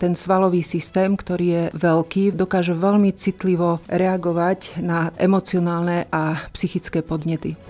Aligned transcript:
ten 0.00 0.16
svalový 0.16 0.64
systém, 0.64 1.12
ktorý 1.12 1.46
je 1.46 1.64
veľký, 1.76 2.32
dokáže 2.32 2.72
veľmi 2.72 3.12
citlivo 3.12 3.84
reagovať 3.92 4.80
na 4.80 5.12
emocionálne 5.20 6.08
a 6.08 6.48
psychické 6.56 7.04
podnety 7.04 7.60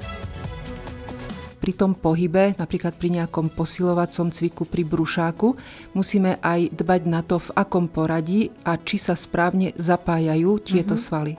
pri 1.61 1.77
tom 1.77 1.93
pohybe, 1.93 2.57
napríklad 2.57 2.97
pri 2.97 3.21
nejakom 3.21 3.53
posilovacom 3.53 4.33
cviku 4.33 4.65
pri 4.65 4.83
brušáku, 4.83 5.55
musíme 5.93 6.41
aj 6.41 6.73
dbať 6.73 7.03
na 7.05 7.21
to, 7.21 7.37
v 7.37 7.53
akom 7.53 7.85
poradí 7.87 8.49
a 8.65 8.81
či 8.81 8.97
sa 8.97 9.13
správne 9.13 9.77
zapájajú 9.77 10.51
tieto 10.65 10.97
mm-hmm. 10.97 11.05
svaly. 11.05 11.37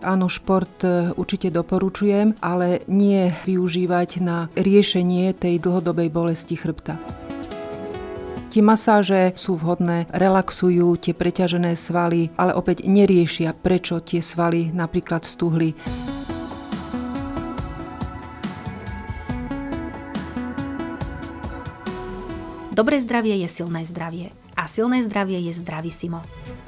Áno, 0.00 0.30
šport 0.32 0.86
e, 0.86 1.12
určite 1.18 1.52
doporučujem, 1.52 2.38
ale 2.40 2.86
nie 2.88 3.30
využívať 3.44 4.22
na 4.22 4.46
riešenie 4.56 5.34
tej 5.36 5.60
dlhodobej 5.60 6.08
bolesti 6.08 6.54
chrbta. 6.56 7.25
Tie 8.56 8.64
masáže 8.64 9.36
sú 9.36 9.60
vhodné, 9.60 10.08
relaxujú 10.16 10.96
tie 10.96 11.12
preťažené 11.12 11.76
svaly, 11.76 12.32
ale 12.40 12.56
opäť 12.56 12.88
neriešia, 12.88 13.52
prečo 13.52 14.00
tie 14.00 14.24
svaly 14.24 14.72
napríklad 14.72 15.28
stuhli. 15.28 15.76
Dobré 22.72 22.96
zdravie 22.96 23.44
je 23.44 23.48
silné 23.52 23.84
zdravie 23.84 24.45
a 24.56 24.64
silné 24.64 25.04
zdravie 25.04 25.38
je 25.46 25.52
simo. 25.92 26.24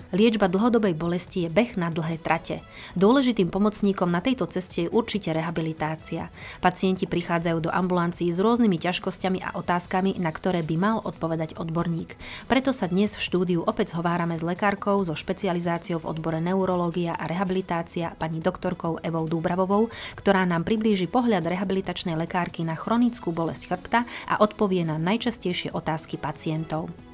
Liečba 0.09 0.48
dlhodobej 0.48 0.96
bolesti 0.96 1.45
je 1.45 1.51
beh 1.52 1.77
na 1.77 1.92
dlhé 1.92 2.16
trate. 2.20 2.65
Dôležitým 2.96 3.52
pomocníkom 3.52 4.09
na 4.09 4.24
tejto 4.24 4.48
ceste 4.48 4.88
je 4.88 4.92
určite 4.92 5.29
rehabilitácia. 5.37 6.32
Pacienti 6.65 7.05
prichádzajú 7.05 7.69
do 7.69 7.70
ambulancií 7.73 8.32
s 8.32 8.41
rôznymi 8.41 8.80
ťažkosťami 8.80 9.45
a 9.45 9.52
otázkami, 9.60 10.16
na 10.16 10.32
ktoré 10.32 10.65
by 10.65 10.77
mal 10.80 10.96
odpovedať 11.05 11.60
odborník. 11.60 12.16
Preto 12.48 12.73
sa 12.73 12.88
dnes 12.88 13.20
v 13.20 13.24
štúdiu 13.24 13.60
opäť 13.69 13.93
zhovárame 13.93 14.41
s 14.41 14.45
lekárkou 14.45 14.96
so 15.05 15.12
špecializáciou 15.12 16.01
v 16.01 16.09
odbore 16.09 16.40
neurológia 16.40 17.12
a 17.12 17.29
rehabilitácia 17.29 18.16
pani 18.16 18.40
doktorkou 18.40 19.05
Evou 19.05 19.29
Dúbravovou, 19.29 19.93
ktorá 20.16 20.49
nám 20.49 20.65
priblíži 20.65 21.05
pohľad 21.05 21.45
rehabilitačnej 21.45 22.16
lekárky 22.16 22.65
na 22.65 22.80
chronickú 22.80 23.29
bolesť 23.29 23.77
chrbta 23.77 24.09
a 24.24 24.40
odpovie 24.40 24.88
na 24.88 24.96
najčastejšie 24.96 25.77
otázky 25.77 26.16
pacientov. 26.16 27.07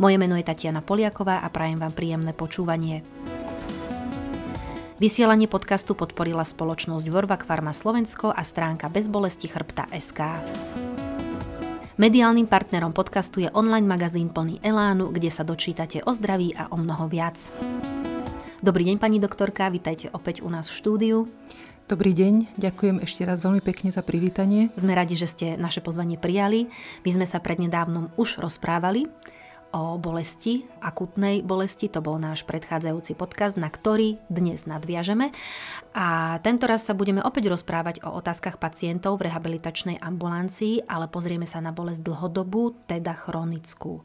Moje 0.00 0.16
meno 0.16 0.32
je 0.32 0.48
Tatiana 0.48 0.80
Poliaková 0.80 1.44
a 1.44 1.52
prajem 1.52 1.76
vám 1.76 1.92
príjemné 1.92 2.32
počúvanie. 2.32 3.04
Vysielanie 4.96 5.44
podcastu 5.44 5.92
podporila 5.92 6.40
spoločnosť 6.40 7.04
Vorvak 7.04 7.44
Pharma 7.44 7.76
Slovensko 7.76 8.32
a 8.32 8.40
stránka 8.40 8.88
Bezbolesti 8.88 9.44
chrbta 9.52 9.92
SK. 9.92 10.40
Mediálnym 12.00 12.48
partnerom 12.48 12.96
podcastu 12.96 13.44
je 13.44 13.52
online 13.52 13.84
magazín 13.84 14.32
plný 14.32 14.56
Elánu, 14.64 15.12
kde 15.12 15.28
sa 15.28 15.44
dočítate 15.44 16.00
o 16.00 16.16
zdraví 16.16 16.56
a 16.56 16.72
o 16.72 16.80
mnoho 16.80 17.04
viac. 17.04 17.36
Dobrý 18.64 18.88
deň, 18.88 18.96
pani 18.96 19.20
doktorka, 19.20 19.68
vítajte 19.68 20.08
opäť 20.16 20.40
u 20.40 20.48
nás 20.48 20.72
v 20.72 20.80
štúdiu. 20.80 21.16
Dobrý 21.92 22.16
deň, 22.16 22.56
ďakujem 22.56 23.04
ešte 23.04 23.28
raz 23.28 23.44
veľmi 23.44 23.60
pekne 23.60 23.92
za 23.92 24.00
privítanie. 24.00 24.72
Sme 24.80 24.96
radi, 24.96 25.12
že 25.12 25.28
ste 25.28 25.60
naše 25.60 25.84
pozvanie 25.84 26.16
prijali. 26.16 26.72
My 27.04 27.10
sme 27.20 27.26
sa 27.28 27.36
prednedávnom 27.36 28.16
už 28.16 28.40
rozprávali 28.40 29.04
o 29.70 29.98
bolesti, 29.98 30.66
akutnej 30.82 31.42
bolesti. 31.46 31.86
To 31.90 32.02
bol 32.02 32.18
náš 32.18 32.42
predchádzajúci 32.46 33.14
podcast, 33.14 33.54
na 33.54 33.70
ktorý 33.70 34.18
dnes 34.26 34.66
nadviažeme. 34.66 35.30
A 35.94 36.38
tento 36.42 36.70
raz 36.70 36.86
sa 36.86 36.94
budeme 36.94 37.22
opäť 37.22 37.50
rozprávať 37.50 38.02
o 38.06 38.14
otázkach 38.14 38.58
pacientov 38.58 39.18
v 39.18 39.30
rehabilitačnej 39.30 39.98
ambulancii, 40.02 40.86
ale 40.86 41.06
pozrieme 41.06 41.46
sa 41.46 41.62
na 41.62 41.74
bolesť 41.74 42.02
dlhodobú, 42.06 42.86
teda 42.86 43.14
chronickú. 43.14 44.02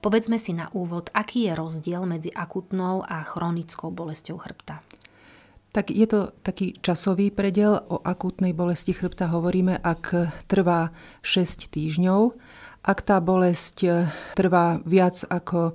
Povedzme 0.00 0.36
si 0.36 0.52
na 0.52 0.68
úvod, 0.72 1.08
aký 1.12 1.48
je 1.48 1.52
rozdiel 1.56 2.04
medzi 2.04 2.32
akutnou 2.32 3.04
a 3.04 3.24
chronickou 3.24 3.92
bolesťou 3.92 4.36
chrbta. 4.40 4.80
Tak 5.76 5.92
je 5.92 6.08
to 6.08 6.32
taký 6.40 6.72
časový 6.80 7.28
predel. 7.28 7.76
O 7.92 8.00
akútnej 8.00 8.56
bolesti 8.56 8.96
chrbta 8.96 9.28
hovoríme, 9.28 9.76
ak 9.76 10.32
trvá 10.48 10.88
6 11.20 11.68
týždňov 11.68 12.32
ak 12.86 12.98
tá 13.02 13.18
bolesť 13.18 13.76
e, 13.82 13.90
trvá 14.38 14.78
viac 14.86 15.26
ako 15.26 15.74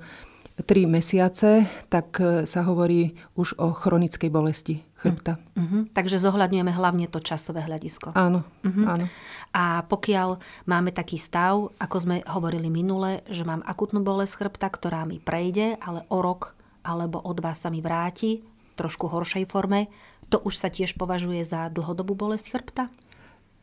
3 0.63 0.87
mesiace, 0.87 1.67
tak 1.91 2.15
e, 2.23 2.47
sa 2.47 2.63
hovorí 2.63 3.19
už 3.35 3.59
o 3.59 3.75
chronickej 3.75 4.31
bolesti 4.31 4.79
chrbta. 4.95 5.41
Uh-huh. 5.57 5.89
Takže 5.91 6.21
zohľadňujeme 6.21 6.71
hlavne 6.71 7.09
to 7.11 7.19
časové 7.19 7.65
hľadisko. 7.65 8.13
Áno, 8.15 8.47
uh-huh. 8.63 8.85
áno. 8.87 9.05
A 9.51 9.83
pokiaľ 9.83 10.39
máme 10.69 10.95
taký 10.95 11.19
stav, 11.19 11.73
ako 11.75 11.97
sme 11.99 12.15
hovorili 12.23 12.71
minule, 12.71 13.25
že 13.27 13.43
mám 13.43 13.65
akutnú 13.67 13.99
bolesť 13.99 14.47
chrbta, 14.47 14.71
ktorá 14.71 15.03
mi 15.03 15.19
prejde, 15.19 15.75
ale 15.83 16.07
o 16.07 16.23
rok 16.23 16.55
alebo 16.85 17.19
o 17.19 17.31
dva 17.35 17.51
sa 17.51 17.67
mi 17.67 17.83
vráti 17.83 18.41
trošku 18.79 19.11
horšej 19.11 19.45
forme, 19.51 19.91
to 20.31 20.39
už 20.41 20.55
sa 20.57 20.71
tiež 20.71 20.95
považuje 20.95 21.43
za 21.43 21.67
dlhodobú 21.67 22.15
bolesť 22.15 22.55
chrbta? 22.55 22.87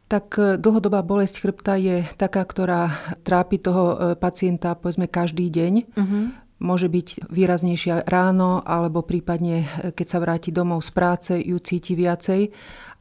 Tak 0.09 0.41
e, 0.41 0.57
dlhodobá 0.57 1.05
bolesť 1.05 1.45
chrbta 1.45 1.77
je 1.77 2.03
taká, 2.17 2.43
ktorá 2.49 2.97
trápi 3.23 3.61
toho 3.61 3.85
e, 3.85 3.97
pacienta 4.17 4.73
povedzme 4.73 5.07
každý 5.07 5.53
deň. 5.53 5.73
Uh-huh. 5.85 6.33
Môže 6.59 6.91
byť 6.91 7.31
výraznejšia 7.31 8.09
ráno, 8.09 8.65
alebo 8.65 9.05
prípadne, 9.05 9.69
e, 9.69 9.93
keď 9.93 10.07
sa 10.09 10.19
vráti 10.19 10.49
domov 10.49 10.81
z 10.81 10.91
práce, 10.97 11.33
ju 11.37 11.61
cíti 11.61 11.93
viacej. 11.93 12.49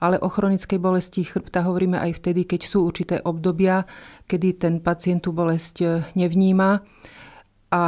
Ale 0.03 0.19
o 0.19 0.29
chronickej 0.29 0.78
bolesti 0.78 1.25
chrbta 1.25 1.63
hovoríme 1.66 1.97
aj 1.97 2.22
vtedy, 2.22 2.44
keď 2.44 2.62
sú 2.68 2.85
určité 2.85 3.24
obdobia, 3.24 3.88
kedy 4.28 4.62
ten 4.62 4.74
pacient 4.84 5.25
tú 5.25 5.34
bolesť 5.34 6.06
nevníma. 6.13 6.85
A 7.68 7.84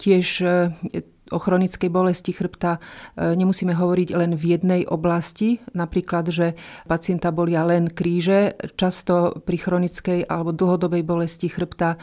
tiež 0.00 0.42
o 1.30 1.38
chronickej 1.38 1.90
bolesti 1.90 2.30
chrbta 2.30 2.78
e, 2.78 2.80
nemusíme 3.34 3.74
hovoriť 3.74 4.08
len 4.14 4.38
v 4.38 4.44
jednej 4.56 4.82
oblasti, 4.86 5.58
napríklad, 5.74 6.30
že 6.30 6.54
pacienta 6.86 7.34
bolia 7.34 7.66
len 7.66 7.90
kríže. 7.90 8.54
Často 8.78 9.42
pri 9.42 9.56
chronickej 9.58 10.30
alebo 10.30 10.54
dlhodobej 10.54 11.02
bolesti 11.02 11.50
chrbta 11.50 11.98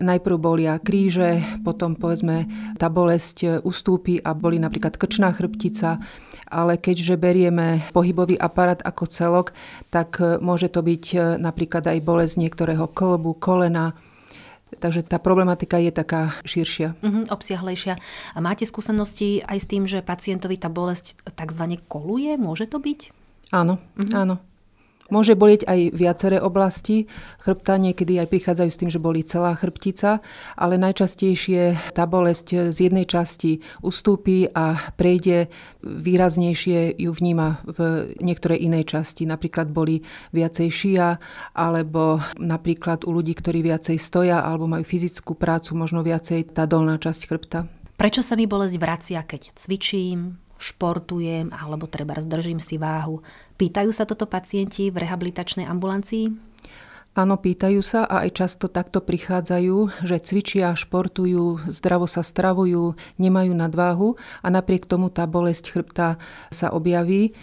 najprv 0.00 0.36
bolia 0.40 0.80
kríže, 0.80 1.60
potom 1.60 1.94
povedzme 1.94 2.48
tá 2.80 2.88
bolesť 2.88 3.60
ustúpi 3.60 4.16
a 4.18 4.32
boli 4.32 4.56
napríklad 4.56 4.96
krčná 4.96 5.30
chrbtica, 5.36 6.00
ale 6.48 6.80
keďže 6.80 7.20
berieme 7.20 7.84
pohybový 7.92 8.40
aparát 8.40 8.80
ako 8.80 9.04
celok, 9.08 9.48
tak 9.92 10.16
môže 10.40 10.72
to 10.72 10.80
byť 10.80 11.36
napríklad 11.36 11.84
aj 11.84 11.98
bolesť 12.00 12.34
niektorého 12.40 12.88
klbu, 12.88 13.36
kolena, 13.36 13.92
Takže 14.82 15.06
tá 15.06 15.22
problematika 15.22 15.78
je 15.78 15.94
taká 15.94 16.34
širšia. 16.42 16.98
Uh-huh, 16.98 17.22
obsiahlejšia. 17.30 18.02
A 18.34 18.38
máte 18.42 18.66
skúsenosti 18.66 19.38
aj 19.46 19.58
s 19.62 19.66
tým, 19.70 19.86
že 19.86 20.02
pacientovi 20.02 20.58
tá 20.58 20.66
bolesť 20.66 21.22
takzvané 21.38 21.78
koluje? 21.86 22.34
Môže 22.34 22.66
to 22.66 22.82
byť? 22.82 23.14
Áno, 23.54 23.78
uh-huh. 23.78 24.10
áno. 24.18 24.42
Môže 25.12 25.36
bolieť 25.36 25.68
aj 25.68 25.92
viaceré 25.92 26.40
oblasti 26.40 27.04
chrbta, 27.44 27.76
niekedy 27.76 28.16
aj 28.16 28.32
prichádzajú 28.32 28.70
s 28.72 28.80
tým, 28.80 28.88
že 28.88 28.96
bolí 28.96 29.20
celá 29.20 29.52
chrbtica, 29.52 30.24
ale 30.56 30.80
najčastejšie 30.80 31.92
tá 31.92 32.08
bolesť 32.08 32.72
z 32.72 32.88
jednej 32.88 33.04
časti 33.04 33.60
ustúpi 33.84 34.48
a 34.48 34.80
prejde 34.96 35.52
výraznejšie 35.84 36.96
ju 36.96 37.12
vníma 37.12 37.60
v 37.68 37.78
niektorej 38.24 38.64
inej 38.64 38.96
časti. 38.96 39.28
Napríklad 39.28 39.68
boli 39.68 40.00
viacej 40.32 40.68
šia, 40.72 41.20
alebo 41.52 42.24
napríklad 42.40 43.04
u 43.04 43.12
ľudí, 43.12 43.36
ktorí 43.36 43.60
viacej 43.60 44.00
stoja 44.00 44.40
alebo 44.40 44.64
majú 44.64 44.88
fyzickú 44.88 45.36
prácu, 45.36 45.76
možno 45.76 46.00
viacej 46.00 46.56
tá 46.56 46.64
dolná 46.64 46.96
časť 46.96 47.20
chrbta. 47.28 47.68
Prečo 48.00 48.24
sa 48.24 48.32
mi 48.32 48.48
bolesť 48.48 48.76
vracia, 48.80 49.20
keď 49.20 49.52
cvičím, 49.60 50.40
športujem 50.62 51.50
alebo 51.50 51.90
treba 51.90 52.14
zdržím 52.22 52.62
si 52.62 52.78
váhu. 52.78 53.26
Pýtajú 53.58 53.90
sa 53.90 54.06
toto 54.06 54.30
pacienti 54.30 54.94
v 54.94 55.02
rehabilitačnej 55.02 55.66
ambulancii? 55.66 56.54
Áno, 57.12 57.36
pýtajú 57.36 57.84
sa 57.84 58.08
a 58.08 58.24
aj 58.24 58.40
často 58.40 58.72
takto 58.72 59.04
prichádzajú, 59.04 60.08
že 60.08 60.16
cvičia, 60.24 60.72
športujú, 60.72 61.68
zdravo 61.68 62.08
sa 62.08 62.24
stravujú, 62.24 62.96
nemajú 63.20 63.52
nadváhu 63.52 64.16
a 64.40 64.48
napriek 64.48 64.88
tomu 64.88 65.12
tá 65.12 65.28
bolesť 65.28 65.76
chrbta 65.76 66.16
sa 66.48 66.72
objaví. 66.72 67.36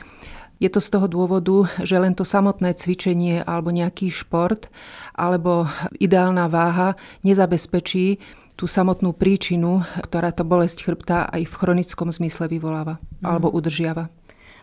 Je 0.57 0.73
to 0.73 0.81
z 0.81 0.89
toho 0.89 1.05
dôvodu, 1.05 1.69
že 1.85 2.01
len 2.01 2.17
to 2.17 2.25
samotné 2.25 2.73
cvičenie 2.81 3.45
alebo 3.45 3.69
nejaký 3.69 4.09
šport 4.09 4.73
alebo 5.13 5.69
ideálna 6.01 6.49
váha 6.49 6.97
nezabezpečí 7.21 8.17
tú 8.59 8.67
samotnú 8.67 9.15
príčinu, 9.15 9.87
ktorá 10.03 10.35
tá 10.35 10.43
bolesť 10.43 10.83
chrbta 10.83 11.31
aj 11.31 11.47
v 11.47 11.53
chronickom 11.55 12.11
zmysle 12.11 12.51
vyvoláva 12.51 12.99
mm. 12.99 13.23
alebo 13.23 13.47
udržiava. 13.47 14.11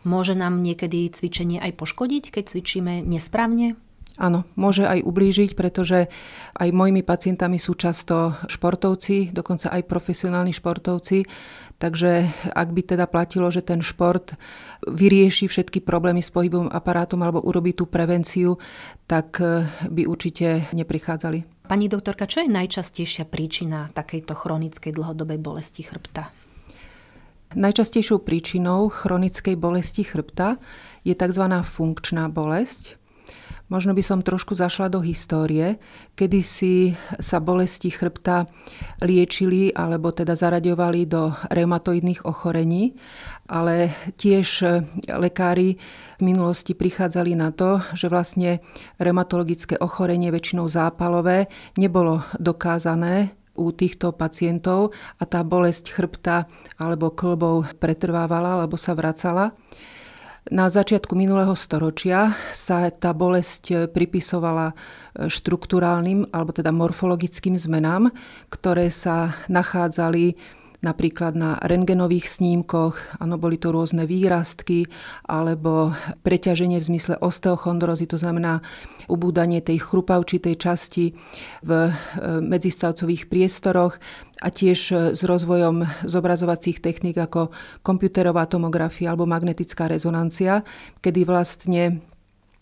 Môže 0.04 0.37
nám 0.37 0.60
niekedy 0.60 1.08
cvičenie 1.08 1.56
aj 1.64 1.81
poškodiť, 1.81 2.28
keď 2.28 2.44
cvičíme 2.52 3.00
nesprávne? 3.00 3.81
Áno, 4.16 4.48
môže 4.56 4.84
aj 4.84 5.04
ublížiť, 5.04 5.52
pretože 5.52 6.08
aj 6.56 6.69
mojimi 6.72 7.04
pacientami 7.04 7.60
sú 7.60 7.76
často 7.76 8.37
športovci, 8.48 9.32
dokonca 9.32 9.69
aj 9.72 9.84
profesionálni 9.84 10.56
športovci. 10.56 11.28
Takže 11.76 12.32
ak 12.56 12.69
by 12.73 12.82
teda 12.96 13.05
platilo, 13.05 13.52
že 13.52 13.61
ten 13.61 13.84
šport 13.84 14.32
vyrieši 14.88 15.44
všetky 15.44 15.84
problémy 15.84 16.25
s 16.25 16.32
pohybovým 16.32 16.73
aparátom 16.73 17.20
alebo 17.20 17.44
urobí 17.44 17.76
tú 17.76 17.84
prevenciu, 17.84 18.56
tak 19.05 19.37
eh, 19.44 19.69
by 19.84 20.08
určite 20.08 20.73
neprichádzali. 20.73 21.69
Pani 21.69 21.90
doktorka, 21.90 22.25
čo 22.25 22.46
je 22.46 22.49
najčastejšia 22.49 23.28
príčina 23.28 23.90
takejto 23.93 24.32
chronickej 24.32 24.94
dlhodobej 24.94 25.37
bolesti 25.43 25.82
chrbta? 25.84 26.31
Najčastejšou 27.52 28.25
príčinou 28.25 28.88
chronickej 28.88 29.55
bolesti 29.58 30.02
chrbta 30.02 30.56
je 31.05 31.14
tzv. 31.14 31.44
funkčná 31.62 32.26
bolesť. 32.32 32.99
Možno 33.67 33.99
by 33.99 34.03
som 34.03 34.23
trošku 34.23 34.55
zašla 34.55 34.87
do 34.87 35.03
histórie, 35.03 35.83
kedy 36.15 36.39
si 36.39 36.75
sa 37.19 37.43
bolesti 37.43 37.91
chrbta 37.91 38.47
liečili 39.03 39.75
alebo 39.75 40.15
teda 40.15 40.39
zaraďovali 40.39 41.11
do 41.11 41.35
reumatoidných 41.51 42.23
ochorení, 42.23 42.95
ale 43.51 43.91
tiež 44.15 44.63
lekári 45.11 45.83
v 46.19 46.23
minulosti 46.23 46.79
prichádzali 46.79 47.35
na 47.35 47.51
to, 47.51 47.83
že 47.99 48.07
vlastne 48.07 48.63
reumatologické 49.03 49.83
ochorenie, 49.83 50.31
väčšinou 50.31 50.71
zápalové, 50.71 51.51
nebolo 51.75 52.23
dokázané 52.39 53.35
u 53.59 53.75
týchto 53.75 54.15
pacientov 54.15 54.95
a 55.19 55.27
tá 55.27 55.43
bolesť 55.43 55.91
chrbta 55.91 56.47
alebo 56.79 57.11
klbov 57.11 57.67
pretrvávala 57.83 58.63
alebo 58.63 58.79
sa 58.79 58.95
vracala. 58.95 59.59
Na 60.46 60.70
začiatku 60.70 61.19
minulého 61.19 61.58
storočia 61.58 62.38
sa 62.54 62.87
tá 62.94 63.10
bolesť 63.10 63.90
pripisovala 63.90 64.70
e, 64.70 64.75
štruktúrálnym 65.26 66.31
alebo 66.31 66.54
teda 66.54 66.70
morfologickým 66.70 67.58
zmenám, 67.58 68.14
ktoré 68.46 68.94
sa 68.94 69.34
nachádzali 69.50 70.38
napríklad 70.81 71.37
na 71.37 71.61
rengenových 71.62 72.28
snímkoch, 72.40 73.20
áno, 73.20 73.37
boli 73.37 73.56
to 73.56 73.73
rôzne 73.73 74.05
výrastky 74.05 74.88
alebo 75.25 75.93
preťaženie 76.25 76.81
v 76.81 76.88
zmysle 76.94 77.14
osteochondrozy, 77.20 78.08
to 78.08 78.20
znamená 78.20 78.61
ubúdanie 79.06 79.62
tej 79.62 79.81
chrupavčitej 79.84 80.55
časti 80.58 81.14
v 81.62 81.70
e, 81.70 81.90
medzistavcových 82.43 83.31
priestoroch 83.31 83.96
a 84.43 84.49
tiež 84.50 84.78
e, 84.90 84.94
s 85.14 85.20
rozvojom 85.23 86.06
zobrazovacích 86.08 86.82
techník 86.82 87.17
ako 87.17 87.55
komputerová 87.87 88.50
tomografia 88.50 89.14
alebo 89.14 89.31
magnetická 89.31 89.87
rezonancia, 89.87 90.67
kedy 91.00 91.22
vlastne 91.22 92.02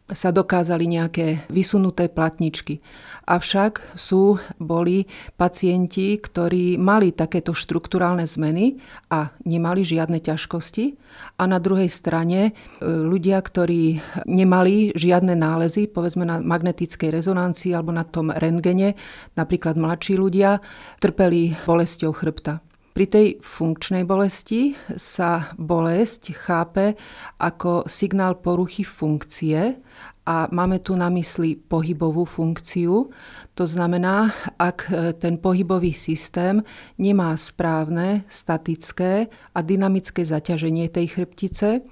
sa 0.05 0.29
dokázali 0.29 0.85
nejaké 0.85 1.49
vysunuté 1.49 2.12
platničky. 2.12 2.85
Avšak 3.25 3.97
sú, 3.97 4.37
boli 4.61 5.09
pacienti, 5.41 6.21
ktorí 6.21 6.77
mali 6.77 7.09
takéto 7.17 7.56
štruktúrálne 7.56 8.29
zmeny 8.29 8.77
a 9.09 9.33
nemali 9.49 9.81
žiadne 9.81 10.21
ťažkosti. 10.21 11.01
A 11.41 11.49
na 11.49 11.56
druhej 11.56 11.89
strane 11.89 12.41
e, 12.45 12.85
ľudia, 12.85 13.41
ktorí 13.41 14.05
nemali 14.29 14.93
žiadne 14.93 15.33
nálezy, 15.33 15.89
povedzme 15.89 16.29
na 16.29 16.37
magnetickej 16.37 17.09
rezonancii 17.09 17.73
alebo 17.73 17.97
na 17.97 18.05
tom 18.05 18.29
rentgene, 18.29 19.01
napríklad 19.41 19.81
mladší 19.81 20.21
ľudia, 20.21 20.61
trpeli 21.01 21.56
bolesťou 21.65 22.12
chrbta. 22.12 22.61
Pri 22.94 23.11
tej 23.11 23.43
funkčnej 23.43 24.06
bolesti 24.06 24.79
sa 24.94 25.50
bolesť 25.58 26.31
chápe 26.31 26.94
ako 27.43 27.91
signál 27.91 28.38
poruchy 28.38 28.87
funkcie 28.87 29.82
a 30.23 30.46
máme 30.55 30.79
tu 30.79 30.94
na 30.94 31.11
mysli 31.11 31.58
pohybovú 31.58 32.23
funkciu. 32.23 33.11
To 33.58 33.64
znamená, 33.67 34.31
ak 34.62 34.94
ten 35.19 35.43
pohybový 35.43 35.91
systém 35.91 36.62
nemá 36.94 37.35
správne, 37.35 38.23
statické 38.31 39.26
a 39.26 39.58
dynamické 39.58 40.23
zaťaženie 40.23 40.87
tej 40.87 41.19
chrbtice 41.19 41.82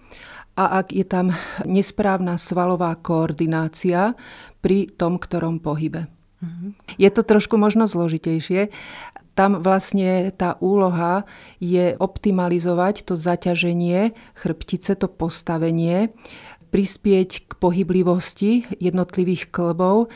a 0.54 0.64
ak 0.78 0.94
je 0.94 1.02
tam 1.02 1.34
nesprávna 1.66 2.38
svalová 2.38 2.94
koordinácia 2.94 4.14
pri 4.62 4.86
tom, 4.94 5.18
ktorom 5.18 5.58
pohybe. 5.58 6.06
Mhm. 6.42 6.74
Je 6.98 7.10
to 7.14 7.22
trošku 7.22 7.54
možno 7.54 7.86
zložitejšie, 7.86 8.74
tam 9.32 9.64
vlastne 9.64 10.28
tá 10.36 10.60
úloha 10.60 11.24
je 11.56 11.96
optimalizovať 11.96 13.08
to 13.08 13.14
zaťaženie 13.16 14.12
chrbtice, 14.36 14.92
to 14.96 15.08
postavenie, 15.08 16.12
prispieť 16.72 17.30
k 17.48 17.50
pohyblivosti 17.60 18.64
jednotlivých 18.80 19.52
klbov 19.52 20.08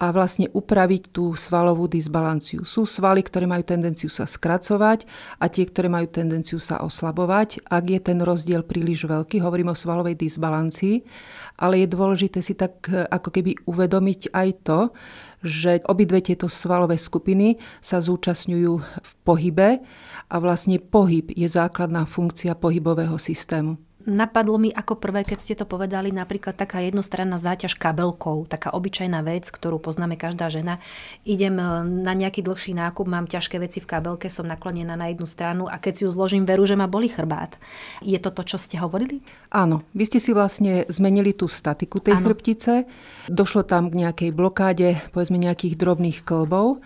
a 0.00 0.16
vlastne 0.16 0.48
upraviť 0.48 1.12
tú 1.12 1.36
svalovú 1.36 1.84
disbalanciu. 1.84 2.64
Sú 2.64 2.88
svaly, 2.88 3.20
ktoré 3.20 3.44
majú 3.44 3.60
tendenciu 3.68 4.08
sa 4.08 4.24
skracovať 4.24 5.04
a 5.36 5.52
tie, 5.52 5.68
ktoré 5.68 5.92
majú 5.92 6.08
tendenciu 6.08 6.56
sa 6.56 6.80
oslabovať. 6.80 7.68
Ak 7.68 7.84
je 7.84 8.00
ten 8.00 8.16
rozdiel 8.24 8.64
príliš 8.64 9.04
veľký, 9.04 9.44
hovorím 9.44 9.76
o 9.76 9.76
svalovej 9.76 10.16
disbalancii, 10.16 11.04
ale 11.60 11.84
je 11.84 11.92
dôležité 11.92 12.40
si 12.40 12.56
tak 12.56 12.88
ako 12.88 13.28
keby 13.28 13.60
uvedomiť 13.68 14.32
aj 14.32 14.48
to, 14.64 14.80
že 15.40 15.80
obidve 15.88 16.20
tieto 16.20 16.46
svalové 16.46 17.00
skupiny 17.00 17.56
sa 17.80 17.98
zúčastňujú 17.98 18.72
v 18.80 19.10
pohybe 19.24 19.68
a 20.30 20.36
vlastne 20.38 20.76
pohyb 20.78 21.32
je 21.32 21.48
základná 21.48 22.04
funkcia 22.04 22.54
pohybového 22.54 23.16
systému. 23.16 23.80
Napadlo 24.10 24.58
mi 24.58 24.74
ako 24.74 24.98
prvé, 24.98 25.22
keď 25.22 25.38
ste 25.38 25.54
to 25.54 25.70
povedali, 25.70 26.10
napríklad 26.10 26.58
taká 26.58 26.82
jednostranná 26.82 27.38
záťaž 27.38 27.78
kabelkou, 27.78 28.42
taká 28.50 28.74
obyčajná 28.74 29.22
vec, 29.22 29.46
ktorú 29.46 29.78
poznáme 29.78 30.18
každá 30.18 30.50
žena. 30.50 30.82
Idem 31.22 31.54
e, 31.54 31.86
na 31.86 32.10
nejaký 32.18 32.42
dlhší 32.42 32.74
nákup, 32.74 33.06
mám 33.06 33.30
ťažké 33.30 33.62
veci 33.62 33.78
v 33.78 33.86
kabelke, 33.86 34.26
som 34.26 34.50
naklonená 34.50 34.98
na 34.98 35.14
jednu 35.14 35.30
stranu 35.30 35.70
a 35.70 35.78
keď 35.78 35.92
si 35.94 36.02
ju 36.02 36.10
zložím, 36.10 36.42
veru, 36.42 36.66
že 36.66 36.74
ma 36.74 36.90
boli 36.90 37.06
chrbát. 37.06 37.54
Je 38.02 38.18
to 38.18 38.34
to, 38.34 38.42
čo 38.42 38.58
ste 38.58 38.82
hovorili? 38.82 39.22
Áno, 39.54 39.86
vy 39.94 40.10
ste 40.10 40.18
si 40.18 40.34
vlastne 40.34 40.90
zmenili 40.90 41.30
tú 41.30 41.46
statiku 41.46 42.02
tej 42.02 42.18
Áno. 42.18 42.26
chrbtice, 42.26 42.90
došlo 43.30 43.62
tam 43.62 43.94
k 43.94 44.02
nejakej 44.02 44.30
blokáde, 44.34 44.98
povedzme 45.14 45.38
nejakých 45.38 45.78
drobných 45.78 46.26
klbov 46.26 46.82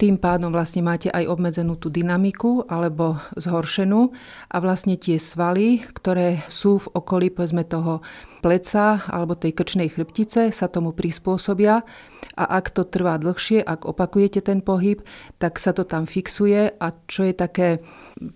tým 0.00 0.16
pádom 0.16 0.48
vlastne 0.48 0.80
máte 0.80 1.12
aj 1.12 1.28
obmedzenú 1.28 1.76
tú 1.76 1.92
dynamiku 1.92 2.64
alebo 2.64 3.20
zhoršenú. 3.36 4.16
A 4.48 4.56
vlastne 4.64 4.96
tie 4.96 5.20
svaly, 5.20 5.84
ktoré 5.92 6.40
sú 6.48 6.80
v 6.80 6.88
okolí 6.96 7.28
povedzme 7.28 7.68
toho 7.68 8.00
pleca 8.40 9.04
alebo 9.12 9.36
tej 9.36 9.52
krčnej 9.52 9.92
chrbtice 9.92 10.56
sa 10.56 10.66
tomu 10.72 10.96
prispôsobia. 10.96 11.84
A 12.40 12.44
ak 12.48 12.72
to 12.72 12.88
trvá 12.88 13.20
dlhšie, 13.20 13.60
ak 13.60 13.84
opakujete 13.84 14.40
ten 14.40 14.64
pohyb, 14.64 15.04
tak 15.36 15.60
sa 15.60 15.76
to 15.76 15.84
tam 15.84 16.08
fixuje. 16.08 16.72
A 16.80 16.96
čo 17.04 17.28
je 17.28 17.36
také, 17.36 17.84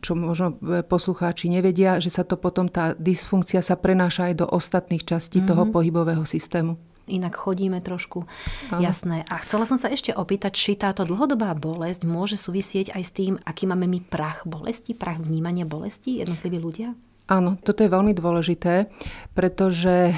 čo 0.05 0.13
možno 0.13 0.61
poslucháči 0.85 1.49
nevedia, 1.49 1.97
že 1.97 2.13
sa 2.13 2.29
to 2.29 2.37
potom 2.37 2.69
tá 2.69 2.93
dysfunkcia 2.93 3.65
sa 3.65 3.81
prenáša 3.81 4.29
aj 4.29 4.35
do 4.37 4.47
ostatných 4.53 5.09
častí 5.09 5.41
mm-hmm. 5.41 5.49
toho 5.49 5.65
pohybového 5.73 6.29
systému 6.29 6.77
inak 7.07 7.37
chodíme 7.37 7.81
trošku. 7.81 8.25
Aha. 8.73 8.81
Jasné. 8.81 9.25
A 9.29 9.35
chcela 9.45 9.69
som 9.69 9.77
sa 9.77 9.93
ešte 9.93 10.13
opýtať, 10.13 10.53
či 10.57 10.73
táto 10.77 11.05
dlhodobá 11.05 11.53
bolesť 11.53 12.05
môže 12.09 12.37
súvisieť 12.41 12.97
aj 12.97 13.03
s 13.03 13.13
tým, 13.13 13.33
aký 13.45 13.69
máme 13.69 13.85
my 13.85 14.01
prach 14.05 14.45
bolesti, 14.49 14.97
prach 14.97 15.21
vnímania 15.21 15.69
bolesti 15.69 16.25
jednotliví 16.25 16.59
ľudia? 16.61 16.97
Áno, 17.25 17.57
toto 17.65 17.81
je 17.81 17.89
veľmi 17.89 18.13
dôležité, 18.13 18.93
pretože 19.33 20.13
e, 20.13 20.15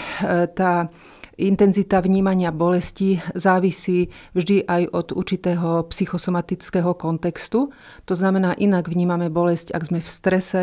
tá 0.50 0.90
intenzita 1.37 2.00
vnímania 2.00 2.49
bolesti 2.49 3.21
závisí 3.37 4.09
vždy 4.33 4.64
aj 4.64 4.83
od 4.93 5.07
určitého 5.12 5.85
psychosomatického 5.93 6.97
kontextu. 6.97 7.69
To 8.09 8.14
znamená, 8.16 8.57
inak 8.57 8.88
vnímame 8.88 9.28
bolesť, 9.28 9.76
ak 9.76 9.83
sme 9.85 10.00
v 10.00 10.09
strese, 10.09 10.62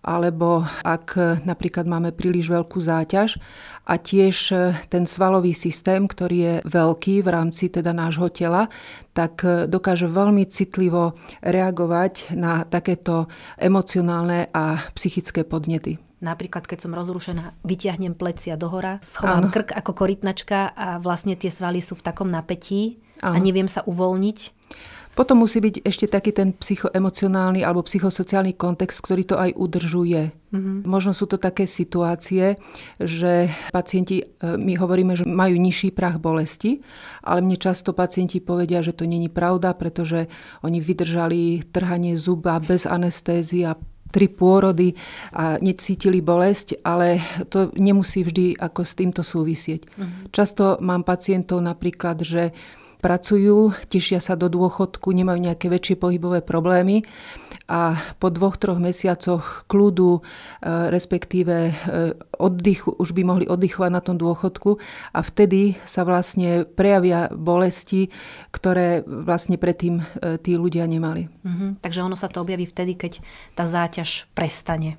alebo 0.00 0.64
ak 0.86 1.18
napríklad 1.44 1.84
máme 1.84 2.16
príliš 2.16 2.48
veľkú 2.48 2.80
záťaž 2.80 3.36
a 3.84 3.98
tiež 3.98 4.36
ten 4.88 5.04
svalový 5.04 5.52
systém, 5.52 6.08
ktorý 6.08 6.36
je 6.38 6.54
veľký 6.64 7.20
v 7.20 7.28
rámci 7.28 7.68
teda 7.68 7.90
nášho 7.90 8.30
tela, 8.30 8.70
tak 9.12 9.42
dokáže 9.68 10.06
veľmi 10.06 10.46
citlivo 10.46 11.18
reagovať 11.42 12.32
na 12.38 12.64
takéto 12.64 13.26
emocionálne 13.58 14.48
a 14.54 14.78
psychické 14.94 15.42
podnety. 15.42 16.05
Napríklad, 16.16 16.64
keď 16.64 16.88
som 16.88 16.96
rozrušená, 16.96 17.52
vyťahnem 17.60 18.16
plecia 18.16 18.56
dohora, 18.56 18.96
schovám 19.04 19.48
Áno. 19.48 19.52
krk 19.52 19.76
ako 19.76 19.92
korytnačka 19.92 20.72
a 20.72 20.96
vlastne 20.96 21.36
tie 21.36 21.52
svaly 21.52 21.84
sú 21.84 21.92
v 21.92 22.06
takom 22.08 22.32
napätí 22.32 23.04
Áno. 23.20 23.36
a 23.36 23.38
neviem 23.38 23.68
sa 23.68 23.84
uvoľniť. 23.84 24.38
Potom 25.16 25.40
musí 25.40 25.64
byť 25.64 25.80
ešte 25.80 26.12
taký 26.12 26.28
ten 26.28 26.52
psychoemocionálny 26.52 27.64
alebo 27.64 27.80
psychosociálny 27.80 28.52
kontext, 28.52 29.00
ktorý 29.00 29.24
to 29.24 29.40
aj 29.40 29.56
udržuje. 29.56 30.28
Mm-hmm. 30.52 30.84
Možno 30.84 31.16
sú 31.16 31.24
to 31.24 31.40
také 31.40 31.64
situácie, 31.64 32.60
že 33.00 33.48
pacienti, 33.72 34.20
e, 34.20 34.44
my 34.60 34.76
hovoríme, 34.76 35.16
že 35.16 35.24
majú 35.24 35.56
nižší 35.56 35.96
prach 35.96 36.20
bolesti, 36.20 36.84
ale 37.24 37.40
mne 37.40 37.56
často 37.56 37.96
pacienti 37.96 38.44
povedia, 38.44 38.84
že 38.84 38.92
to 38.92 39.08
není 39.08 39.32
pravda, 39.32 39.72
pretože 39.72 40.28
oni 40.60 40.84
vydržali 40.84 41.64
trhanie 41.64 42.20
zuba 42.20 42.60
bez 42.60 42.84
anestézie 42.84 43.72
a 43.72 43.80
tri 44.10 44.30
pôrody 44.30 44.94
a 45.34 45.58
necítili 45.60 46.22
bolesť, 46.22 46.80
ale 46.86 47.20
to 47.50 47.70
nemusí 47.76 48.22
vždy 48.22 48.56
ako 48.56 48.80
s 48.82 48.92
týmto 48.94 49.22
súvisieť. 49.26 49.80
Uh-huh. 49.86 50.30
Často 50.30 50.78
mám 50.80 51.02
pacientov 51.02 51.60
napríklad, 51.62 52.22
že 52.22 52.54
pracujú, 53.00 53.76
tešia 53.88 54.18
sa 54.18 54.34
do 54.34 54.48
dôchodku, 54.48 55.12
nemajú 55.12 55.38
nejaké 55.40 55.66
väčšie 55.68 55.96
pohybové 56.00 56.40
problémy 56.40 57.04
a 57.66 57.98
po 58.22 58.30
dvoch, 58.30 58.54
troch 58.56 58.78
mesiacoch 58.78 59.66
kľudu, 59.66 60.18
e, 60.18 60.20
respektíve 60.90 61.54
e, 61.70 61.72
oddychu, 62.38 62.94
už 62.94 63.10
by 63.10 63.22
mohli 63.26 63.44
oddychovať 63.50 63.90
na 63.90 64.02
tom 64.02 64.14
dôchodku 64.14 64.78
a 65.10 65.20
vtedy 65.20 65.74
sa 65.82 66.06
vlastne 66.06 66.62
prejavia 66.62 67.26
bolesti, 67.34 68.14
ktoré 68.54 69.02
vlastne 69.02 69.58
predtým 69.58 69.98
e, 69.98 70.38
tí 70.38 70.54
ľudia 70.54 70.86
nemali. 70.86 71.26
Mhm, 71.42 71.82
takže 71.82 72.06
ono 72.06 72.14
sa 72.14 72.30
to 72.30 72.46
objaví 72.46 72.70
vtedy, 72.70 72.94
keď 72.94 73.18
tá 73.58 73.66
záťaž 73.66 74.30
prestane. 74.30 74.94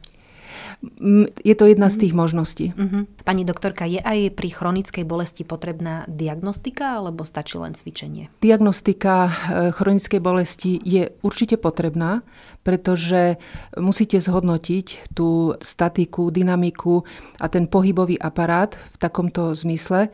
Je 1.43 1.55
to 1.55 1.65
jedna 1.65 1.89
z 1.89 1.97
tých 2.07 2.13
možností. 2.13 2.73
Uh-huh. 2.73 3.09
Pani 3.23 3.43
doktorka, 3.43 3.85
je 3.85 4.01
aj 4.01 4.33
pri 4.35 4.49
chronickej 4.53 5.03
bolesti 5.07 5.43
potrebná 5.43 6.05
diagnostika 6.07 7.01
alebo 7.01 7.25
stačí 7.25 7.57
len 7.57 7.73
cvičenie? 7.73 8.29
Diagnostika 8.41 9.13
e, 9.25 9.31
chronickej 9.73 10.21
bolesti 10.21 10.77
je 10.81 11.11
určite 11.25 11.57
potrebná, 11.57 12.21
pretože 12.61 13.41
musíte 13.79 14.19
zhodnotiť 14.19 15.13
tú 15.15 15.55
statiku, 15.59 16.29
dynamiku 16.29 17.03
a 17.41 17.45
ten 17.47 17.65
pohybový 17.67 18.19
aparát 18.19 18.75
v 18.93 18.97
takomto 18.97 19.55
zmysle. 19.55 20.09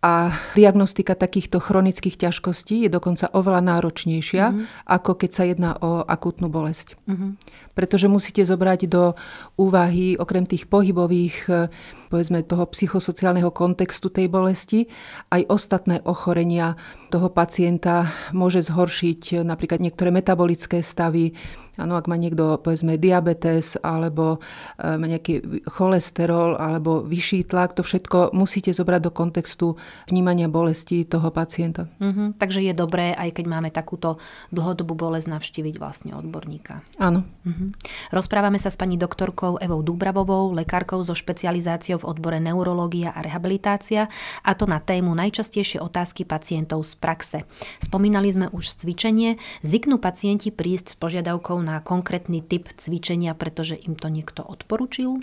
A 0.00 0.32
diagnostika 0.56 1.12
takýchto 1.12 1.60
chronických 1.60 2.16
ťažkostí 2.16 2.88
je 2.88 2.90
dokonca 2.90 3.28
oveľa 3.36 3.60
náročnejšia, 3.60 4.44
mm-hmm. 4.48 4.88
ako 4.88 5.12
keď 5.12 5.30
sa 5.30 5.44
jedná 5.44 5.76
o 5.76 6.00
akútnu 6.00 6.48
bolesť. 6.48 6.96
Mm-hmm. 7.04 7.30
Pretože 7.76 8.08
musíte 8.08 8.40
zobrať 8.40 8.88
do 8.88 9.12
úvahy, 9.60 10.16
okrem 10.16 10.48
tých 10.48 10.72
pohybových 10.72 11.68
povedzme 12.10 12.42
toho 12.42 12.66
psychosociálneho 12.66 13.54
kontextu 13.54 14.10
tej 14.10 14.26
bolesti. 14.26 14.90
Aj 15.30 15.44
ostatné 15.46 16.02
ochorenia 16.02 16.74
toho 17.12 17.30
pacienta 17.30 18.10
môže 18.34 18.66
zhoršiť 18.66 19.46
napríklad 19.46 19.78
niektoré 19.78 20.10
metabolické 20.10 20.82
stavy, 20.82 21.38
Áno, 21.80 21.96
ak 21.96 22.06
má 22.06 22.20
niekto, 22.20 22.60
povedzme, 22.60 23.00
diabetes 23.00 23.80
alebo 23.80 24.44
e, 24.76 25.00
má 25.00 25.06
nejaký 25.08 25.64
cholesterol 25.64 26.60
alebo 26.60 27.00
vyšší 27.00 27.48
tlak, 27.48 27.72
to 27.72 27.80
všetko 27.80 28.36
musíte 28.36 28.76
zobrať 28.76 29.00
do 29.08 29.12
kontextu 29.12 29.66
vnímania 30.12 30.52
bolesti 30.52 31.08
toho 31.08 31.32
pacienta. 31.32 31.88
Mm-hmm, 31.98 32.36
takže 32.36 32.60
je 32.60 32.74
dobré, 32.76 33.16
aj 33.16 33.40
keď 33.40 33.44
máme 33.48 33.72
takúto 33.72 34.20
dlhodobú 34.52 34.92
bolesť, 34.92 35.32
navštíviť 35.32 35.80
vlastne 35.80 36.12
odborníka. 36.12 36.84
Áno. 37.00 37.24
Mm-hmm. 37.48 37.68
Rozprávame 38.12 38.60
sa 38.60 38.68
s 38.68 38.76
pani 38.76 39.00
doktorkou 39.00 39.56
Evou 39.56 39.80
Dúbravovou, 39.80 40.52
lekárkou 40.52 41.00
so 41.00 41.16
špecializáciou 41.16 42.02
v 42.02 42.08
odbore 42.10 42.42
neurológia 42.42 43.14
a 43.14 43.24
rehabilitácia 43.24 44.10
a 44.42 44.50
to 44.52 44.66
na 44.66 44.82
tému 44.82 45.14
najčastejšie 45.14 45.78
otázky 45.78 46.26
pacientov 46.26 46.82
z 46.82 46.92
praxe. 46.98 47.38
Spomínali 47.78 48.28
sme 48.28 48.46
už 48.50 48.82
cvičenie. 48.82 49.38
Zvyknú 49.62 50.02
pacienti 50.02 50.50
prísť 50.50 50.92
s 50.92 50.98
požiadavkou 50.98 51.56
na 51.62 51.69
konkrétny 51.78 52.42
typ 52.42 52.66
cvičenia, 52.74 53.38
pretože 53.38 53.78
im 53.78 53.94
to 53.94 54.10
niekto 54.10 54.42
odporučil? 54.42 55.22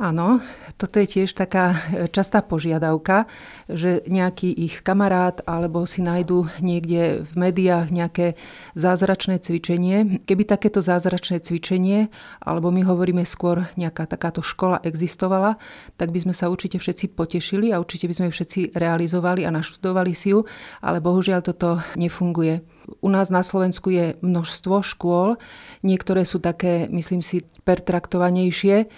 Áno, 0.00 0.40
toto 0.80 0.96
je 0.96 1.04
tiež 1.04 1.36
taká 1.36 1.76
e, 1.76 2.08
častá 2.08 2.40
požiadavka, 2.40 3.28
že 3.68 4.00
nejaký 4.08 4.48
ich 4.48 4.80
kamarát 4.80 5.44
alebo 5.44 5.84
si 5.84 6.00
nájdu 6.00 6.48
niekde 6.64 7.28
v 7.28 7.32
médiách 7.36 7.92
nejaké 7.92 8.32
zázračné 8.72 9.44
cvičenie. 9.44 10.24
Keby 10.24 10.48
takéto 10.48 10.80
zázračné 10.80 11.44
cvičenie, 11.44 12.08
alebo 12.40 12.72
my 12.72 12.80
hovoríme 12.80 13.28
skôr 13.28 13.68
nejaká 13.76 14.08
takáto 14.08 14.40
škola 14.40 14.80
existovala, 14.88 15.60
tak 16.00 16.16
by 16.16 16.24
sme 16.24 16.32
sa 16.32 16.48
určite 16.48 16.80
všetci 16.80 17.12
potešili 17.12 17.68
a 17.68 17.76
určite 17.76 18.08
by 18.08 18.24
sme 18.24 18.28
všetci 18.32 18.72
realizovali 18.72 19.44
a 19.44 19.52
naštudovali 19.52 20.16
si 20.16 20.32
ju, 20.32 20.48
ale 20.80 21.04
bohužiaľ 21.04 21.44
toto 21.44 21.76
nefunguje. 22.00 22.79
U 23.00 23.08
nás 23.08 23.32
na 23.32 23.40
Slovensku 23.40 23.88
je 23.90 24.16
množstvo 24.20 24.84
škôl, 24.84 25.40
niektoré 25.80 26.28
sú 26.28 26.36
také, 26.40 26.88
myslím 26.92 27.24
si, 27.24 27.44
pertraktovanejšie, 27.64 28.88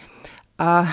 a 0.62 0.86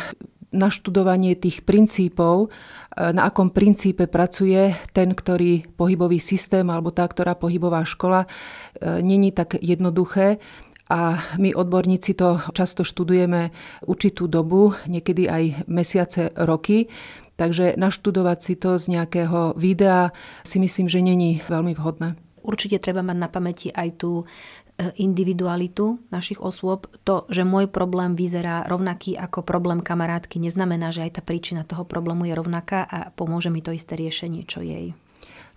naštudovanie 0.49 1.37
tých 1.37 1.61
princípov, 1.61 2.49
e, 2.49 3.13
na 3.13 3.29
akom 3.29 3.53
princípe 3.53 4.09
pracuje 4.09 4.73
ten, 4.97 5.13
ktorý 5.13 5.69
pohybový 5.77 6.17
systém 6.17 6.65
alebo 6.73 6.89
tá, 6.89 7.05
ktorá 7.05 7.37
pohybová 7.37 7.85
škola, 7.85 8.25
e, 8.25 8.27
není 9.05 9.29
tak 9.29 9.61
jednoduché. 9.61 10.41
A 10.89 11.21
my 11.37 11.53
odborníci 11.53 12.17
to 12.17 12.41
často 12.49 12.81
študujeme 12.81 13.53
určitú 13.85 14.25
dobu, 14.25 14.73
niekedy 14.89 15.29
aj 15.29 15.69
mesiace, 15.69 16.33
roky. 16.33 16.89
Takže 17.37 17.77
naštudovať 17.77 18.37
si 18.41 18.57
to 18.57 18.81
z 18.81 18.97
nejakého 18.97 19.53
videa 19.53 20.09
si 20.41 20.57
myslím, 20.57 20.89
že 20.89 21.05
není 21.05 21.45
veľmi 21.45 21.77
vhodné. 21.77 22.17
Určite 22.41 22.79
treba 22.79 23.05
mať 23.05 23.17
na 23.17 23.29
pamäti 23.31 23.67
aj 23.72 23.89
tú 24.00 24.27
E, 24.79 24.96
individualitu 24.96 26.00
našich 26.08 26.39
osôb. 26.39 26.88
To, 27.03 27.27
že 27.27 27.43
môj 27.43 27.67
problém 27.67 28.15
vyzerá 28.15 28.63
rovnaký 28.63 29.19
ako 29.19 29.43
problém 29.43 29.84
kamarátky, 29.84 30.39
neznamená, 30.39 30.96
že 30.96 31.03
aj 31.03 31.19
tá 31.19 31.22
príčina 31.22 31.67
toho 31.67 31.84
problému 31.84 32.24
je 32.31 32.34
rovnaká 32.39 32.88
a 32.88 33.12
pomôže 33.12 33.51
mi 33.51 33.60
to 33.60 33.75
isté 33.75 34.00
riešenie, 34.00 34.48
čo 34.48 34.63
jej. 34.63 34.96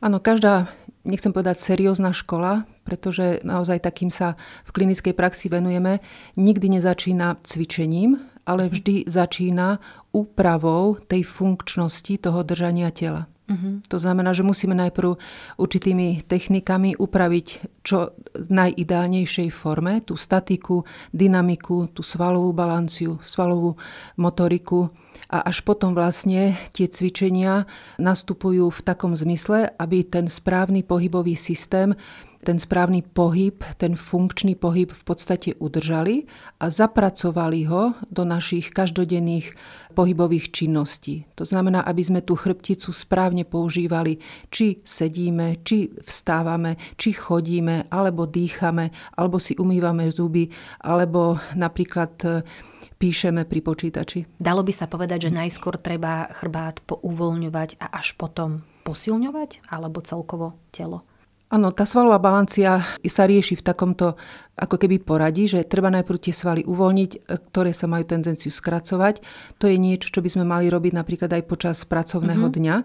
Áno, 0.03 0.19
každá, 0.19 0.75
nechcem 1.07 1.31
povedať 1.31 1.63
seriózna 1.63 2.11
škola, 2.11 2.67
pretože 2.83 3.39
naozaj 3.47 3.87
takým 3.87 4.11
sa 4.11 4.35
v 4.67 4.75
klinickej 4.75 5.15
praxi 5.15 5.47
venujeme, 5.47 6.03
nikdy 6.35 6.83
nezačína 6.83 7.39
cvičením, 7.47 8.19
ale 8.43 8.67
vždy 8.67 9.07
začína 9.07 9.79
úpravou 10.11 10.99
tej 10.99 11.23
funkčnosti 11.23 12.19
toho 12.19 12.43
držania 12.43 12.91
tela. 12.91 13.31
Uh-huh. 13.53 13.85
To 13.93 13.97
znamená, 14.01 14.33
že 14.33 14.41
musíme 14.41 14.73
najprv 14.73 15.21
určitými 15.61 16.25
technikami 16.25 16.97
upraviť 16.97 17.47
čo 17.85 18.17
najideálnejšej 18.49 19.49
forme 19.53 20.01
tú 20.01 20.17
statiku, 20.17 20.89
dynamiku, 21.13 21.93
tú 21.93 22.01
svalovú 22.01 22.57
balanciu, 22.57 23.21
svalovú 23.21 23.77
motoriku 24.17 24.89
a 25.29 25.45
až 25.45 25.65
potom 25.65 25.93
vlastne 25.93 26.57
tie 26.73 26.89
cvičenia 26.89 27.69
nastupujú 27.97 28.69
v 28.69 28.81
takom 28.85 29.13
zmysle, 29.17 29.73
aby 29.77 30.05
ten 30.05 30.29
správny 30.29 30.85
pohybový 30.85 31.37
systém 31.37 31.97
ten 32.43 32.59
správny 32.59 33.07
pohyb, 33.07 33.63
ten 33.79 33.95
funkčný 33.95 34.59
pohyb 34.59 34.91
v 34.91 35.03
podstate 35.07 35.55
udržali 35.63 36.27
a 36.59 36.75
zapracovali 36.75 37.71
ho 37.71 37.95
do 38.11 38.27
našich 38.27 38.75
každodenných 38.75 39.55
pohybových 39.95 40.51
činností. 40.51 41.31
To 41.39 41.47
znamená, 41.47 41.87
aby 41.87 42.03
sme 42.03 42.21
tú 42.27 42.35
chrbticu 42.35 42.91
správne 42.91 43.47
používali, 43.47 44.19
či 44.51 44.83
sedíme, 44.83 45.63
či 45.63 45.87
vstávame, 46.03 46.99
či 46.99 47.15
chodíme, 47.15 47.87
alebo 47.87 48.27
dýchame, 48.27 48.91
alebo 49.15 49.39
si 49.39 49.55
umývame 49.55 50.11
zuby, 50.11 50.51
alebo 50.83 51.39
napríklad 51.55 52.13
e, 52.27 52.29
píšeme 52.99 53.47
pri 53.47 53.61
počítači. 53.63 54.19
Dalo 54.43 54.67
by 54.67 54.73
sa 54.75 54.91
povedať, 54.91 55.31
že 55.31 55.37
najskôr 55.37 55.79
treba 55.79 56.27
chrbát 56.35 56.83
pouvoľňovať 56.91 57.79
a 57.79 57.87
až 58.03 58.19
potom 58.19 58.67
posilňovať, 58.83 59.71
alebo 59.71 60.03
celkovo 60.03 60.59
telo? 60.75 61.07
Áno, 61.53 61.69
tá 61.69 61.85
svalová 61.85 62.17
balancia 62.17 62.81
sa 63.05 63.29
rieši 63.29 63.61
v 63.61 63.67
takomto 63.67 64.17
ako 64.57 64.81
keby 64.81 65.05
poradí, 65.05 65.45
že 65.45 65.69
treba 65.69 65.93
najprv 65.93 66.17
tie 66.17 66.33
svaly 66.33 66.65
uvoľniť, 66.65 67.11
e, 67.13 67.19
ktoré 67.53 67.77
sa 67.77 67.85
majú 67.85 68.09
tendenciu 68.09 68.49
skracovať. 68.49 69.21
To 69.61 69.69
je 69.69 69.77
niečo, 69.77 70.09
čo 70.09 70.25
by 70.25 70.33
sme 70.33 70.45
mali 70.49 70.73
robiť 70.73 70.97
napríklad 70.97 71.29
aj 71.29 71.45
počas 71.45 71.85
pracovného 71.85 72.49
mm-hmm. 72.49 72.57
dňa. 72.57 72.77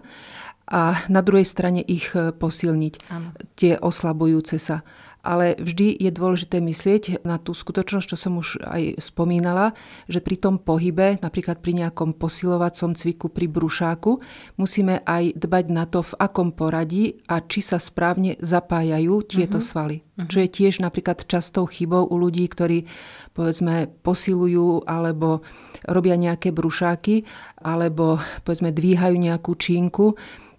A 0.68 1.00
na 1.08 1.20
druhej 1.24 1.48
strane 1.48 1.80
ich 1.80 2.12
e, 2.12 2.28
posilniť, 2.28 2.94
ano. 3.08 3.32
tie 3.56 3.80
oslabujúce 3.80 4.60
sa 4.60 4.84
ale 5.22 5.58
vždy 5.58 5.98
je 5.98 6.10
dôležité 6.14 6.62
myslieť 6.62 7.26
na 7.26 7.36
tú 7.42 7.52
skutočnosť, 7.52 8.06
čo 8.06 8.16
som 8.16 8.38
už 8.38 8.62
aj 8.62 9.02
spomínala, 9.02 9.74
že 10.06 10.22
pri 10.22 10.38
tom 10.38 10.62
pohybe, 10.62 11.18
napríklad 11.18 11.58
pri 11.58 11.84
nejakom 11.84 12.14
posilovacom 12.14 12.94
cviku 12.94 13.26
pri 13.28 13.50
brušáku, 13.50 14.22
musíme 14.56 15.02
aj 15.02 15.34
dbať 15.34 15.64
na 15.74 15.84
to, 15.90 16.00
v 16.06 16.12
akom 16.22 16.54
poradí 16.54 17.20
a 17.26 17.42
či 17.42 17.60
sa 17.60 17.82
správne 17.82 18.38
zapájajú 18.38 19.14
tieto 19.26 19.58
uh-huh. 19.58 19.68
svaly. 19.68 19.96
Uh-huh. 20.00 20.30
Čo 20.30 20.38
je 20.46 20.48
tiež 20.48 20.80
napríklad 20.80 21.26
častou 21.26 21.66
chybou 21.66 22.06
u 22.06 22.16
ľudí, 22.16 22.46
ktorí 22.46 22.86
povedzme 23.34 23.90
posilujú 24.02 24.86
alebo 24.86 25.42
robia 25.86 26.14
nejaké 26.18 26.50
brušáky 26.50 27.22
alebo 27.62 28.22
povedzme 28.42 28.70
dvíhajú 28.74 29.14
nejakú 29.14 29.54
čínku 29.54 30.18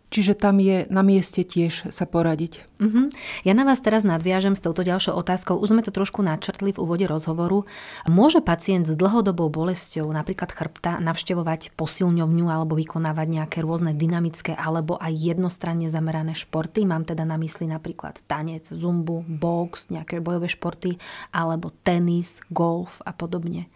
Čiže 0.09 0.33
tam 0.33 0.57
je 0.57 0.89
na 0.89 1.05
mieste 1.05 1.45
tiež 1.45 1.93
sa 1.93 2.05
poradiť. 2.09 2.65
Uh-huh. 2.81 3.13
Ja 3.45 3.53
na 3.53 3.61
vás 3.61 3.77
teraz 3.77 4.01
nadviažem 4.01 4.57
s 4.57 4.63
touto 4.65 4.81
ďalšou 4.81 5.13
otázkou. 5.13 5.53
Už 5.61 5.69
sme 5.69 5.85
to 5.85 5.93
trošku 5.93 6.25
načrtli 6.25 6.73
v 6.73 6.81
úvode 6.81 7.05
rozhovoru. 7.05 7.69
Môže 8.09 8.41
pacient 8.41 8.89
s 8.89 8.97
dlhodobou 8.97 9.53
bolesťou, 9.53 10.09
napríklad 10.09 10.49
chrbta, 10.49 10.97
navštevovať 10.97 11.77
posilňovňu 11.77 12.45
alebo 12.49 12.73
vykonávať 12.73 13.27
nejaké 13.29 13.57
rôzne 13.61 13.93
dynamické 13.93 14.57
alebo 14.57 14.97
aj 14.97 15.13
jednostranne 15.13 15.85
zamerané 15.85 16.33
športy? 16.33 16.89
Mám 16.89 17.05
teda 17.05 17.21
na 17.21 17.37
mysli 17.37 17.69
napríklad 17.69 18.17
tanec, 18.25 18.65
zumbu, 18.65 19.21
box, 19.29 19.93
nejaké 19.93 20.25
bojové 20.25 20.49
športy 20.49 20.97
alebo 21.29 21.69
tenis, 21.85 22.41
golf 22.49 22.97
a 23.05 23.13
podobne. 23.13 23.69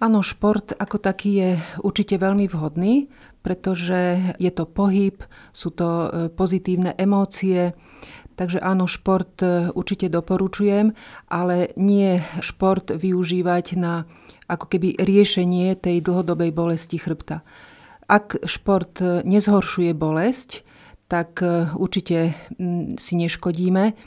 Áno, 0.00 0.24
šport 0.24 0.72
ako 0.80 0.96
taký 0.96 1.30
je 1.36 1.50
určite 1.84 2.16
veľmi 2.16 2.48
vhodný, 2.48 3.12
pretože 3.40 4.20
je 4.36 4.50
to 4.52 4.68
pohyb, 4.68 5.16
sú 5.52 5.72
to 5.72 5.88
e, 5.88 6.08
pozitívne 6.28 6.92
emócie, 6.96 7.72
takže 8.36 8.60
áno, 8.60 8.84
šport 8.84 9.40
e, 9.40 9.72
určite 9.72 10.12
doporučujem, 10.12 10.92
ale 11.32 11.72
nie 11.80 12.20
šport 12.44 12.92
využívať 12.92 13.66
na 13.80 14.04
ako 14.50 14.66
keby 14.76 15.00
riešenie 15.00 15.72
tej 15.78 16.04
dlhodobej 16.04 16.52
bolesti 16.52 17.00
chrbta. 17.00 17.40
Ak 18.10 18.36
šport 18.44 19.00
e, 19.00 19.24
nezhoršuje 19.24 19.96
bolesť, 19.96 20.68
tak 21.10 21.42
určite 21.74 22.38
si 22.94 23.14
neškodíme. 23.18 23.98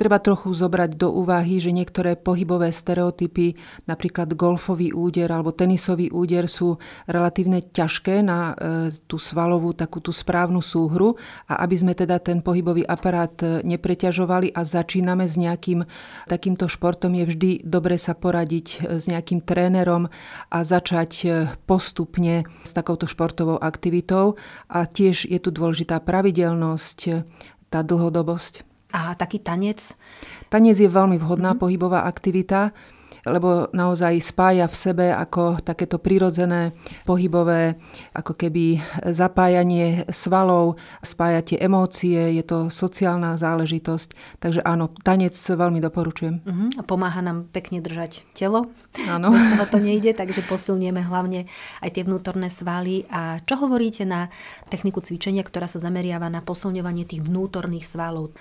Treba 0.00 0.16
trochu 0.16 0.48
zobrať 0.56 0.96
do 0.96 1.12
úvahy, 1.12 1.60
že 1.60 1.76
niektoré 1.76 2.16
pohybové 2.16 2.72
stereotypy, 2.72 3.52
napríklad 3.84 4.32
golfový 4.32 4.96
úder 4.96 5.28
alebo 5.28 5.52
tenisový 5.52 6.08
úder 6.08 6.48
sú 6.48 6.80
relatívne 7.04 7.60
ťažké 7.60 8.24
na 8.24 8.56
e, 8.56 8.96
tú 9.04 9.20
svalovú, 9.20 9.76
takú 9.76 10.00
tú 10.00 10.08
správnu 10.08 10.64
súhru 10.64 11.20
a 11.44 11.60
aby 11.68 11.76
sme 11.76 11.92
teda 11.92 12.16
ten 12.16 12.40
pohybový 12.40 12.80
aparát 12.80 13.36
e, 13.44 13.60
nepreťažovali 13.60 14.56
a 14.56 14.64
začíname 14.64 15.28
s 15.28 15.36
nejakým 15.36 15.84
takýmto 16.32 16.72
športom, 16.72 17.12
je 17.20 17.36
vždy 17.36 17.50
dobre 17.68 18.00
sa 18.00 18.16
poradiť 18.16 18.66
e, 18.80 18.96
s 18.96 19.04
nejakým 19.04 19.44
trénerom 19.44 20.08
a 20.48 20.58
začať 20.64 21.12
postupne 21.68 22.48
s 22.64 22.72
takouto 22.72 23.04
športovou 23.04 23.60
aktivitou 23.60 24.40
a 24.64 24.88
tiež 24.88 25.28
je 25.28 25.36
tu 25.36 25.52
dôležitá 25.52 26.00
pravidelnosť, 26.00 27.28
tá 27.68 27.84
dlhodobosť. 27.84 28.69
A 28.90 29.14
taký 29.14 29.42
tanec? 29.42 29.94
Tanec 30.50 30.76
je 30.76 30.90
veľmi 30.90 31.16
vhodná 31.18 31.54
mm-hmm. 31.54 31.62
pohybová 31.62 32.06
aktivita 32.06 32.74
lebo 33.26 33.68
naozaj 33.76 34.16
spája 34.20 34.64
v 34.64 34.76
sebe 34.76 35.06
ako 35.12 35.60
takéto 35.60 36.00
prirodzené 36.00 36.72
pohybové, 37.04 37.76
ako 38.16 38.32
keby 38.36 38.80
zapájanie 39.12 40.08
svalov, 40.08 40.80
spája 41.04 41.44
tie 41.44 41.58
emócie, 41.60 42.40
je 42.40 42.44
to 42.44 42.58
sociálna 42.72 43.36
záležitosť. 43.36 44.40
Takže 44.40 44.60
áno, 44.64 44.92
tanec 45.04 45.36
veľmi 45.36 45.82
doporučujem. 45.84 46.40
Uh-huh. 46.44 46.68
A 46.80 46.82
pomáha 46.84 47.20
nám 47.20 47.48
pekne 47.50 47.84
držať 47.84 48.24
telo. 48.32 48.72
Áno. 49.04 49.32
Bez 49.32 49.68
to 49.70 49.78
nejde, 49.78 50.16
takže 50.16 50.42
posilnieme 50.46 51.04
hlavne 51.04 51.46
aj 51.84 51.90
tie 51.94 52.02
vnútorné 52.02 52.48
svaly. 52.48 53.04
A 53.12 53.38
čo 53.44 53.60
hovoríte 53.60 54.02
na 54.02 54.32
techniku 54.72 55.04
cvičenia, 55.04 55.44
ktorá 55.44 55.68
sa 55.70 55.78
zameriava 55.78 56.26
na 56.26 56.40
posilňovanie 56.40 57.04
tých 57.06 57.22
vnútorných 57.22 57.86
svalov? 57.86 58.32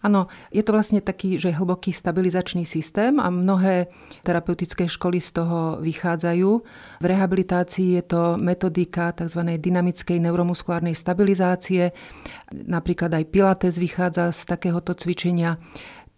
Áno, 0.00 0.32
je 0.48 0.64
to 0.64 0.72
vlastne 0.72 1.04
taký, 1.04 1.36
že 1.36 1.52
hlboký 1.52 1.92
stabilizačný 1.92 2.64
systém 2.64 3.20
a 3.20 3.28
mnohé 3.28 3.92
terapeutické 4.24 4.88
školy 4.88 5.20
z 5.20 5.44
toho 5.44 5.76
vychádzajú. 5.84 6.50
V 7.00 7.04
rehabilitácii 7.04 8.00
je 8.00 8.04
to 8.08 8.40
metodika 8.40 9.12
tzv. 9.12 9.60
dynamickej 9.60 10.16
neuromuskulárnej 10.24 10.96
stabilizácie. 10.96 11.92
Napríklad 12.48 13.12
aj 13.12 13.28
Pilates 13.28 13.76
vychádza 13.76 14.32
z 14.32 14.40
takéhoto 14.48 14.96
cvičenia. 14.96 15.60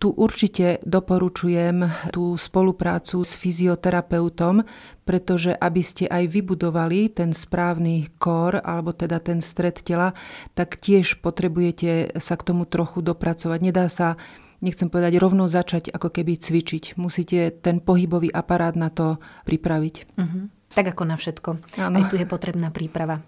Tu 0.02 0.10
určite 0.10 0.82
doporučujem 0.82 2.10
tú 2.10 2.34
spoluprácu 2.34 3.22
s 3.22 3.38
fyzioterapeutom, 3.38 4.66
pretože 5.06 5.54
aby 5.54 5.78
ste 5.78 6.10
aj 6.10 6.26
vybudovali 6.26 7.06
ten 7.14 7.30
správny 7.30 8.10
kór, 8.18 8.58
alebo 8.58 8.90
teda 8.90 9.22
ten 9.22 9.38
stred 9.38 9.78
tela, 9.78 10.10
tak 10.58 10.82
tiež 10.82 11.22
potrebujete 11.22 12.18
sa 12.18 12.34
k 12.34 12.42
tomu 12.50 12.66
trochu 12.66 12.98
dopracovať. 12.98 13.58
Nedá 13.62 13.86
sa 13.86 14.18
nechcem 14.58 14.90
povedať, 14.90 15.22
rovno 15.22 15.46
začať 15.46 15.94
ako 15.94 16.10
keby 16.10 16.34
cvičiť. 16.34 16.98
Musíte 16.98 17.54
ten 17.62 17.78
pohybový 17.78 18.26
aparát 18.34 18.74
na 18.74 18.90
to 18.90 19.22
pripraviť. 19.46 20.18
Uh-huh. 20.18 20.50
Tak 20.74 20.98
ako 20.98 21.02
na 21.06 21.14
všetko. 21.14 21.78
Ano. 21.78 21.94
Aj 22.02 22.04
tu 22.10 22.18
je 22.18 22.26
potrebná 22.26 22.74
príprava. 22.74 23.22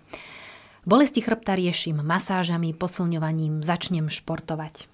Bolesti 0.82 1.22
chrbta 1.22 1.54
riešim 1.54 2.02
masážami, 2.02 2.74
posilňovaním, 2.74 3.62
začnem 3.62 4.10
športovať. 4.10 4.93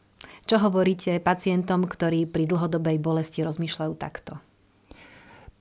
Čo 0.51 0.67
hovoríte 0.67 1.23
pacientom, 1.23 1.87
ktorí 1.87 2.27
pri 2.27 2.51
dlhodobej 2.51 2.99
bolesti 2.99 3.47
rozmýšľajú 3.47 3.95
takto? 3.95 4.43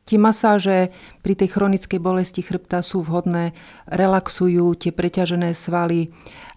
Tie 0.09 0.17
masáže 0.17 0.89
pri 1.21 1.37
tej 1.37 1.53
chronickej 1.53 2.01
bolesti 2.01 2.41
chrbta 2.41 2.81
sú 2.81 3.05
vhodné, 3.05 3.53
relaxujú 3.85 4.73
tie 4.73 4.89
preťažené 4.89 5.53
svaly, 5.53 6.09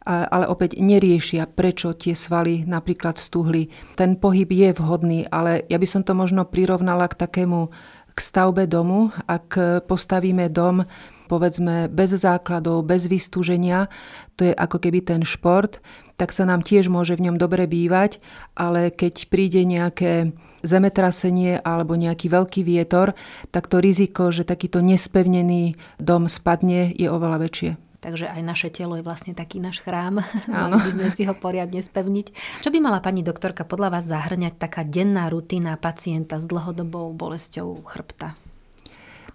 ale 0.08 0.48
opäť 0.48 0.80
neriešia, 0.80 1.44
prečo 1.44 1.92
tie 1.92 2.16
svaly 2.16 2.64
napríklad 2.64 3.20
stuhli. 3.20 3.68
Ten 4.00 4.16
pohyb 4.16 4.48
je 4.48 4.80
vhodný, 4.80 5.28
ale 5.28 5.68
ja 5.68 5.76
by 5.76 5.84
som 5.84 6.00
to 6.00 6.16
možno 6.16 6.48
prirovnala 6.48 7.12
k 7.12 7.20
takému 7.28 7.68
k 8.12 8.18
stavbe 8.20 8.64
domu. 8.64 9.12
Ak 9.28 9.56
postavíme 9.88 10.48
dom, 10.48 10.88
povedzme 11.26 11.90
bez 11.92 12.14
základov, 12.14 12.86
bez 12.86 13.06
vystúženia, 13.10 13.90
to 14.34 14.48
je 14.48 14.52
ako 14.54 14.78
keby 14.82 15.04
ten 15.04 15.22
šport, 15.22 15.82
tak 16.16 16.30
sa 16.30 16.46
nám 16.46 16.62
tiež 16.62 16.86
môže 16.86 17.18
v 17.18 17.30
ňom 17.30 17.36
dobre 17.40 17.66
bývať, 17.66 18.22
ale 18.54 18.94
keď 18.94 19.26
príde 19.26 19.66
nejaké 19.66 20.30
zemetrasenie 20.62 21.58
alebo 21.58 21.98
nejaký 21.98 22.30
veľký 22.30 22.62
vietor, 22.62 23.18
tak 23.50 23.66
to 23.66 23.82
riziko, 23.82 24.30
že 24.30 24.46
takýto 24.46 24.78
nespevnený 24.78 25.74
dom 25.98 26.30
spadne, 26.30 26.94
je 26.94 27.10
oveľa 27.10 27.38
väčšie. 27.42 27.70
Takže 28.02 28.26
aj 28.26 28.42
naše 28.42 28.68
telo 28.74 28.98
je 28.98 29.06
vlastne 29.06 29.30
taký 29.30 29.62
náš 29.62 29.78
chrám. 29.78 30.26
Áno. 30.50 30.74
by 30.82 30.90
sme 30.90 31.08
si 31.14 31.22
ho 31.22 31.38
poriadne 31.38 31.78
spevniť. 31.78 32.34
Čo 32.66 32.74
by 32.74 32.82
mala 32.82 32.98
pani 32.98 33.22
doktorka 33.22 33.62
podľa 33.62 33.94
vás 33.98 34.10
zahrňať 34.10 34.58
taká 34.58 34.82
denná 34.82 35.30
rutina 35.30 35.78
pacienta 35.78 36.42
s 36.42 36.50
dlhodobou 36.50 37.14
bolesťou 37.14 37.78
chrbta? 37.86 38.34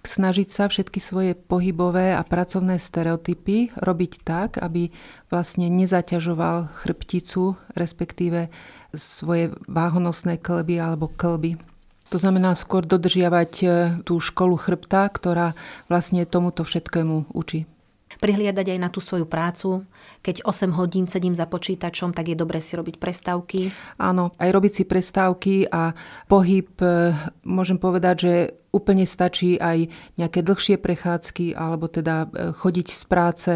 Snažiť 0.08 0.48
sa 0.48 0.72
všetky 0.72 1.04
svoje 1.04 1.32
pohybové 1.36 2.16
a 2.16 2.24
pracovné 2.24 2.80
stereotypy 2.80 3.76
robiť 3.76 4.24
tak, 4.24 4.58
aby 4.58 4.96
vlastne 5.28 5.68
nezaťažoval 5.68 6.72
chrbticu, 6.72 7.60
respektíve 7.76 8.48
svoje 8.96 9.52
váhonosné 9.68 10.40
klby 10.40 10.80
alebo 10.80 11.12
klby. 11.12 11.60
To 12.08 12.18
znamená 12.18 12.56
skôr 12.56 12.88
dodržiavať 12.88 13.52
e, 13.60 13.68
tú 14.08 14.24
školu 14.24 14.56
chrbta, 14.56 15.12
ktorá 15.12 15.60
vlastne 15.92 16.24
tomuto 16.24 16.64
všetkému 16.64 17.36
učí 17.36 17.68
prihliadať 18.28 18.76
aj 18.76 18.80
na 18.84 18.92
tú 18.92 19.00
svoju 19.00 19.24
prácu. 19.24 19.88
Keď 20.20 20.44
8 20.44 20.76
hodín 20.76 21.08
sedím 21.08 21.32
za 21.32 21.48
počítačom, 21.48 22.12
tak 22.12 22.28
je 22.28 22.36
dobre 22.36 22.60
si 22.60 22.76
robiť 22.76 23.00
prestávky. 23.00 23.72
Áno, 23.96 24.36
aj 24.36 24.50
robiť 24.52 24.72
si 24.76 24.84
prestávky 24.84 25.64
a 25.72 25.96
pohyb, 26.28 26.68
e, 26.84 27.16
môžem 27.48 27.80
povedať, 27.80 28.16
že 28.20 28.34
úplne 28.76 29.08
stačí 29.08 29.56
aj 29.56 29.88
nejaké 30.20 30.44
dlhšie 30.44 30.76
prechádzky 30.76 31.56
alebo 31.56 31.88
teda 31.88 32.28
e, 32.28 32.52
chodiť 32.52 32.88
z 32.92 33.04
práce 33.08 33.54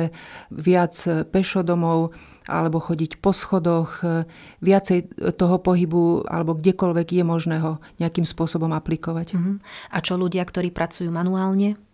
viac 0.47 0.95
pešo 1.27 1.67
domov 1.67 2.15
alebo 2.47 2.79
chodiť 2.79 3.19
po 3.19 3.35
schodoch. 3.35 3.99
E, 4.07 4.23
viacej 4.63 5.11
toho 5.35 5.59
pohybu 5.59 6.23
alebo 6.31 6.55
kdekoľvek 6.55 7.19
je 7.19 7.23
možné 7.27 7.59
ho 7.59 7.83
nejakým 7.99 8.23
spôsobom 8.23 8.71
aplikovať. 8.71 9.35
Uh-huh. 9.35 9.59
A 9.91 9.99
čo 9.99 10.15
ľudia, 10.15 10.47
ktorí 10.47 10.71
pracujú 10.71 11.11
manuálne? 11.11 11.90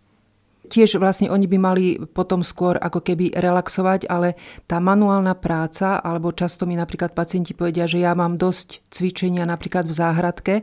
Tiež 0.68 1.00
vlastne 1.00 1.32
oni 1.32 1.48
by 1.48 1.58
mali 1.58 1.84
potom 1.96 2.44
skôr 2.44 2.76
ako 2.76 3.00
keby 3.00 3.32
relaxovať, 3.32 4.04
ale 4.06 4.36
tá 4.68 4.76
manuálna 4.78 5.32
práca, 5.40 5.96
alebo 5.96 6.36
často 6.36 6.68
mi 6.68 6.76
napríklad 6.76 7.16
pacienti 7.16 7.56
povedia, 7.56 7.88
že 7.88 8.04
ja 8.04 8.12
mám 8.12 8.36
dosť 8.36 8.84
cvičenia 8.92 9.48
napríklad 9.48 9.88
v 9.88 9.96
záhradke, 9.96 10.54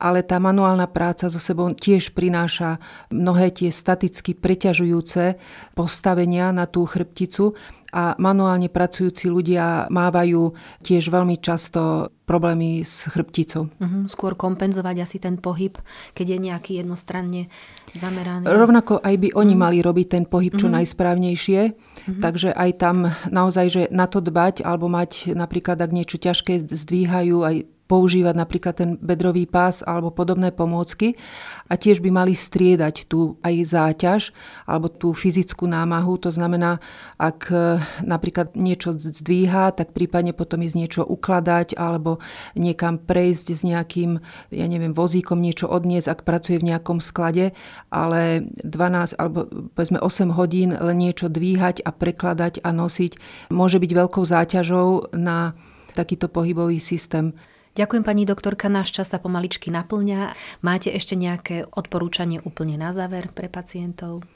ale 0.00 0.24
tá 0.24 0.40
manuálna 0.40 0.88
práca 0.88 1.28
so 1.28 1.36
sebou 1.36 1.68
tiež 1.76 2.16
prináša 2.16 2.80
mnohé 3.12 3.52
tie 3.52 3.68
staticky 3.68 4.32
preťažujúce 4.32 5.36
postavenia 5.76 6.48
na 6.50 6.64
tú 6.64 6.88
chrbticu 6.88 7.52
a 7.92 8.16
manuálne 8.16 8.72
pracujúci 8.72 9.28
ľudia 9.28 9.86
mávajú 9.92 10.56
tiež 10.80 11.12
veľmi 11.12 11.36
často 11.44 12.08
problémy 12.24 12.80
s 12.80 13.04
chrbticou. 13.12 13.68
Uh-huh. 13.68 14.08
Skôr 14.08 14.32
kompenzovať 14.32 15.04
asi 15.04 15.20
ten 15.20 15.36
pohyb, 15.36 15.76
keď 16.16 16.26
je 16.32 16.38
nejaký 16.40 16.72
jednostranne 16.80 17.52
zameraný. 17.92 18.48
Rovnako 18.48 19.04
aj 19.04 19.14
by 19.20 19.28
oni 19.36 19.52
uh-huh. 19.52 19.64
mali 19.68 19.78
robiť 19.84 20.06
ten 20.08 20.24
pohyb 20.24 20.56
čo 20.56 20.72
uh-huh. 20.72 20.80
najsprávnejšie, 20.80 21.60
uh-huh. 21.68 22.20
takže 22.24 22.56
aj 22.56 22.70
tam 22.80 23.12
naozaj, 23.28 23.66
že 23.68 23.82
na 23.92 24.08
to 24.08 24.24
dbať, 24.24 24.64
alebo 24.64 24.88
mať 24.88 25.36
napríklad, 25.36 25.76
ak 25.76 25.92
niečo 25.92 26.16
ťažké 26.16 26.64
zdvíhajú, 26.64 27.44
aj 27.44 27.56
používať 27.92 28.32
napríklad 28.32 28.72
ten 28.72 28.90
bedrový 28.96 29.44
pás 29.44 29.84
alebo 29.84 30.08
podobné 30.08 30.48
pomôcky 30.48 31.20
a 31.68 31.76
tiež 31.76 32.00
by 32.00 32.08
mali 32.08 32.32
striedať 32.32 33.04
tú 33.04 33.36
aj 33.44 33.54
záťaž 33.68 34.22
alebo 34.64 34.88
tú 34.88 35.12
fyzickú 35.12 35.68
námahu. 35.68 36.16
To 36.24 36.32
znamená, 36.32 36.80
ak 37.20 37.52
e, 37.52 37.84
napríklad 38.00 38.56
niečo 38.56 38.96
zdvíha, 38.96 39.76
tak 39.76 39.92
prípadne 39.92 40.32
potom 40.32 40.64
ísť 40.64 40.76
niečo 40.80 41.02
ukladať 41.04 41.76
alebo 41.76 42.16
niekam 42.56 42.96
prejsť 42.96 43.46
s 43.52 43.60
nejakým, 43.60 44.24
ja 44.48 44.64
neviem, 44.72 44.96
vozíkom 44.96 45.36
niečo 45.36 45.68
odniesť, 45.68 46.08
ak 46.08 46.24
pracuje 46.24 46.64
v 46.64 46.72
nejakom 46.72 46.96
sklade, 46.96 47.52
ale 47.92 48.48
12 48.64 49.20
alebo 49.20 49.52
povedzme 49.76 50.00
8 50.00 50.32
hodín 50.32 50.72
len 50.72 50.96
niečo 50.96 51.28
dvíhať 51.28 51.84
a 51.84 51.92
prekladať 51.92 52.64
a 52.64 52.72
nosiť 52.72 53.20
môže 53.52 53.76
byť 53.76 53.90
veľkou 53.92 54.24
záťažou 54.24 55.12
na 55.12 55.52
takýto 55.92 56.32
pohybový 56.32 56.80
systém. 56.80 57.36
Ďakujem 57.72 58.04
pani 58.04 58.28
doktorka, 58.28 58.68
náš 58.68 58.92
čas 58.92 59.08
sa 59.08 59.16
pomaličky 59.16 59.72
naplňa. 59.72 60.36
Máte 60.60 60.92
ešte 60.92 61.16
nejaké 61.16 61.64
odporúčanie 61.72 62.36
úplne 62.44 62.76
na 62.76 62.92
záver 62.92 63.32
pre 63.32 63.48
pacientov? 63.48 64.28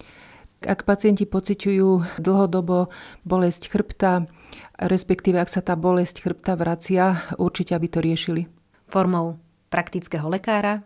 Ak 0.65 0.89
pacienti 0.89 1.29
pociťujú 1.29 2.17
dlhodobo 2.17 2.89
bolesť 3.29 3.69
chrbta, 3.69 4.25
respektíve 4.81 5.37
ak 5.37 5.53
sa 5.53 5.61
tá 5.61 5.77
bolesť 5.77 6.25
chrbta 6.25 6.57
vracia, 6.57 7.29
určite 7.37 7.77
aby 7.77 7.87
to 7.93 8.01
riešili. 8.01 8.49
Formou 8.89 9.37
praktického 9.69 10.33
lekára? 10.33 10.81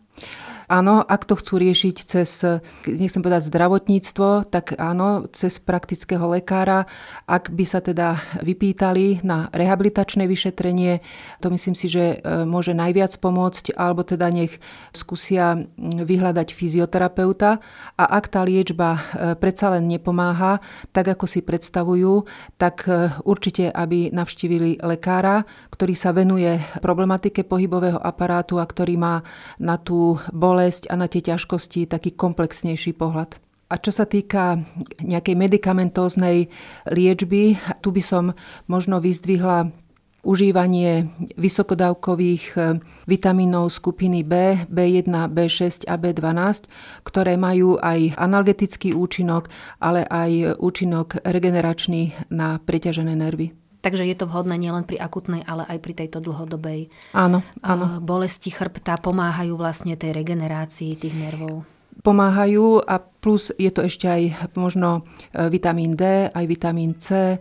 Áno, 0.71 1.03
ak 1.03 1.27
to 1.27 1.35
chcú 1.35 1.59
riešiť 1.59 1.97
cez, 2.07 2.47
nechcem 2.87 3.19
povedať 3.27 3.51
zdravotníctvo, 3.51 4.55
tak 4.55 4.79
áno, 4.79 5.27
cez 5.35 5.59
praktického 5.59 6.23
lekára. 6.31 6.87
Ak 7.27 7.51
by 7.51 7.65
sa 7.67 7.83
teda 7.83 8.23
vypýtali 8.39 9.27
na 9.27 9.51
rehabilitačné 9.51 10.31
vyšetrenie, 10.31 11.03
to 11.43 11.51
myslím 11.51 11.75
si, 11.75 11.91
že 11.91 12.23
e, 12.23 12.47
môže 12.47 12.71
najviac 12.71 13.19
pomôcť, 13.19 13.75
alebo 13.75 14.07
teda 14.07 14.31
nech 14.31 14.63
skúsia 14.95 15.59
vyhľadať 15.83 16.55
fyzioterapeuta. 16.55 17.59
A 17.99 18.05
ak 18.07 18.31
tá 18.31 18.47
liečba 18.47 18.95
e, 18.95 19.01
predsa 19.35 19.75
len 19.75 19.91
nepomáha, 19.91 20.63
tak 20.95 21.19
ako 21.19 21.27
si 21.27 21.43
predstavujú, 21.43 22.31
tak 22.63 22.87
e, 22.87 23.11
určite, 23.27 23.75
aby 23.75 24.15
navštívili 24.15 24.87
lekára, 24.87 25.43
ktorý 25.75 25.99
sa 25.99 26.15
venuje 26.15 26.63
problematike 26.79 27.43
pohybového 27.43 27.99
aparátu 27.99 28.63
a 28.63 28.71
ktorý 28.71 28.95
má 28.95 29.27
na 29.59 29.75
tú 29.75 30.15
bolesť 30.31 30.60
bolesť 30.61 30.93
a 30.93 30.95
na 31.01 31.09
tie 31.09 31.25
ťažkosti 31.25 31.89
taký 31.89 32.13
komplexnejší 32.13 32.93
pohľad. 32.93 33.41
A 33.73 33.81
čo 33.81 33.97
sa 33.97 34.05
týka 34.05 34.61
nejakej 35.01 35.41
medikamentóznej 35.41 36.53
liečby, 36.85 37.57
tu 37.81 37.89
by 37.97 38.03
som 38.05 38.37
možno 38.69 39.01
vyzdvihla 39.01 39.73
užívanie 40.21 41.09
vysokodávkových 41.41 42.45
e, 42.53 42.77
vitamínov 43.09 43.73
skupiny 43.73 44.21
B, 44.21 44.69
B1, 44.69 45.09
B6 45.33 45.89
a 45.89 45.97
B12, 45.97 46.69
ktoré 47.09 47.41
majú 47.41 47.81
aj 47.81 48.21
analgetický 48.21 48.93
účinok, 48.93 49.49
ale 49.81 50.05
aj 50.05 50.61
účinok 50.61 51.25
regeneračný 51.25 52.29
na 52.29 52.61
preťažené 52.61 53.17
nervy. 53.17 53.60
Takže 53.81 54.05
je 54.05 54.17
to 54.17 54.29
vhodné 54.29 54.61
nielen 54.61 54.85
pri 54.85 55.01
akutnej, 55.01 55.41
ale 55.49 55.65
aj 55.65 55.79
pri 55.81 55.93
tejto 56.05 56.21
dlhodobej 56.21 56.93
áno, 57.17 57.41
áno. 57.65 58.01
bolesti 58.05 58.53
chrbta, 58.53 59.01
pomáhajú 59.01 59.57
vlastne 59.57 59.97
tej 59.97 60.13
regenerácii 60.13 61.01
tých 61.01 61.17
nervov. 61.17 61.65
Pomáhajú 62.01 62.85
a 62.85 63.01
plus 63.01 63.53
je 63.61 63.69
to 63.73 63.85
ešte 63.85 64.09
aj 64.09 64.53
možno 64.57 65.05
e, 65.33 65.49
vitamín 65.53 65.97
D, 65.97 66.33
aj 66.33 66.45
vitamín 66.49 66.97
C. 66.97 67.37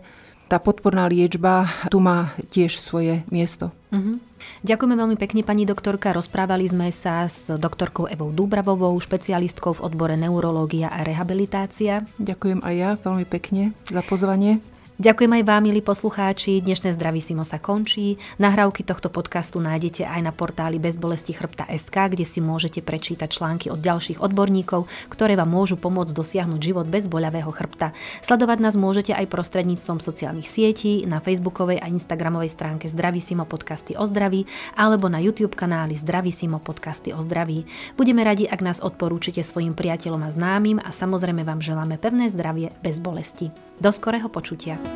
Tá 0.50 0.58
podporná 0.58 1.08
liečba 1.08 1.64
tu 1.88 2.02
má 2.02 2.36
tiež 2.50 2.76
svoje 2.76 3.22
miesto. 3.30 3.70
Uh-huh. 3.94 4.18
Ďakujeme 4.66 4.96
veľmi 4.98 5.16
pekne, 5.16 5.40
pani 5.46 5.64
doktorka. 5.64 6.12
Rozprávali 6.12 6.66
sme 6.66 6.90
sa 6.90 7.24
s 7.24 7.48
doktorkou 7.54 8.10
Evou 8.10 8.34
Dúbravovou, 8.34 8.92
špecialistkou 8.98 9.78
v 9.78 9.84
odbore 9.86 10.18
neurológia 10.18 10.90
a 10.90 11.06
rehabilitácia. 11.06 12.04
Ďakujem 12.18 12.60
aj 12.66 12.74
ja 12.74 12.90
veľmi 13.00 13.24
pekne 13.30 13.72
za 13.88 14.02
pozvanie. 14.04 14.60
Ďakujem 15.00 15.32
aj 15.32 15.44
vám, 15.48 15.64
milí 15.64 15.80
poslucháči. 15.80 16.60
Dnešné 16.60 16.92
Zdravísimo 16.92 17.40
sa 17.40 17.56
končí. 17.56 18.20
Nahrávky 18.36 18.84
tohto 18.84 19.08
podcastu 19.08 19.56
nájdete 19.56 20.04
aj 20.04 20.20
na 20.20 20.28
portáli 20.28 20.76
bezbolesti 20.76 21.32
chrbta 21.32 21.64
SK, 21.72 22.12
kde 22.12 22.28
si 22.28 22.44
môžete 22.44 22.84
prečítať 22.84 23.24
články 23.32 23.72
od 23.72 23.80
ďalších 23.80 24.20
odborníkov, 24.20 24.84
ktoré 25.08 25.40
vám 25.40 25.56
môžu 25.56 25.80
pomôcť 25.80 26.12
dosiahnuť 26.12 26.60
život 26.60 26.84
bez 26.84 27.08
boľavého 27.08 27.48
chrbta. 27.48 27.96
Sledovať 28.20 28.60
nás 28.60 28.76
môžete 28.76 29.16
aj 29.16 29.32
prostredníctvom 29.32 30.04
sociálnych 30.04 30.44
sietí, 30.44 31.08
na 31.08 31.24
facebookovej 31.24 31.80
a 31.80 31.88
instagramovej 31.88 32.52
stránke 32.52 32.84
Zdravísimo 32.84 33.48
podcasty 33.48 33.96
o 33.96 34.04
zdraví 34.04 34.44
alebo 34.76 35.08
na 35.08 35.16
YouTube 35.16 35.56
kanáli 35.56 35.96
Zdravísimo 35.96 36.60
podcasty 36.60 37.16
o 37.16 37.24
zdraví. 37.24 37.64
Budeme 37.96 38.20
radi, 38.20 38.44
ak 38.44 38.60
nás 38.60 38.84
odporúčite 38.84 39.40
svojim 39.40 39.72
priateľom 39.72 40.20
a 40.20 40.28
známym 40.28 40.76
a 40.76 40.92
samozrejme 40.92 41.40
vám 41.40 41.64
želáme 41.64 41.96
pevné 41.96 42.28
zdravie 42.28 42.68
bez 42.84 43.00
bolesti. 43.00 43.48
Do 43.80 43.88
skorého 43.88 44.28
počutia. 44.28 44.89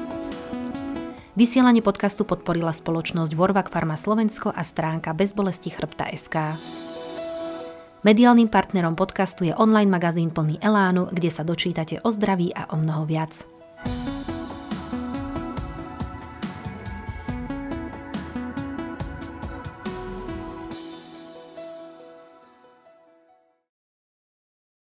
Vysielanie 1.35 1.83
podcastu 1.83 2.23
podporila 2.23 2.71
spoločnosť 2.71 3.35
Vorvak 3.35 3.67
Farma 3.67 3.99
Slovensko 3.99 4.55
a 4.55 4.63
stránka 4.63 5.11
bezbolesti 5.11 5.67
chrbta 5.67 6.07
SK. 6.15 6.55
Mediálnym 8.07 8.47
partnerom 8.47 8.95
podcastu 8.95 9.43
je 9.43 9.57
online 9.57 9.91
magazín 9.91 10.31
plný 10.31 10.63
elánu, 10.63 11.11
kde 11.11 11.31
sa 11.35 11.43
dočítate 11.43 11.99
o 12.07 12.09
zdraví 12.15 12.55
a 12.55 12.71
o 12.71 12.79
mnoho 12.79 13.03
viac. 13.03 13.43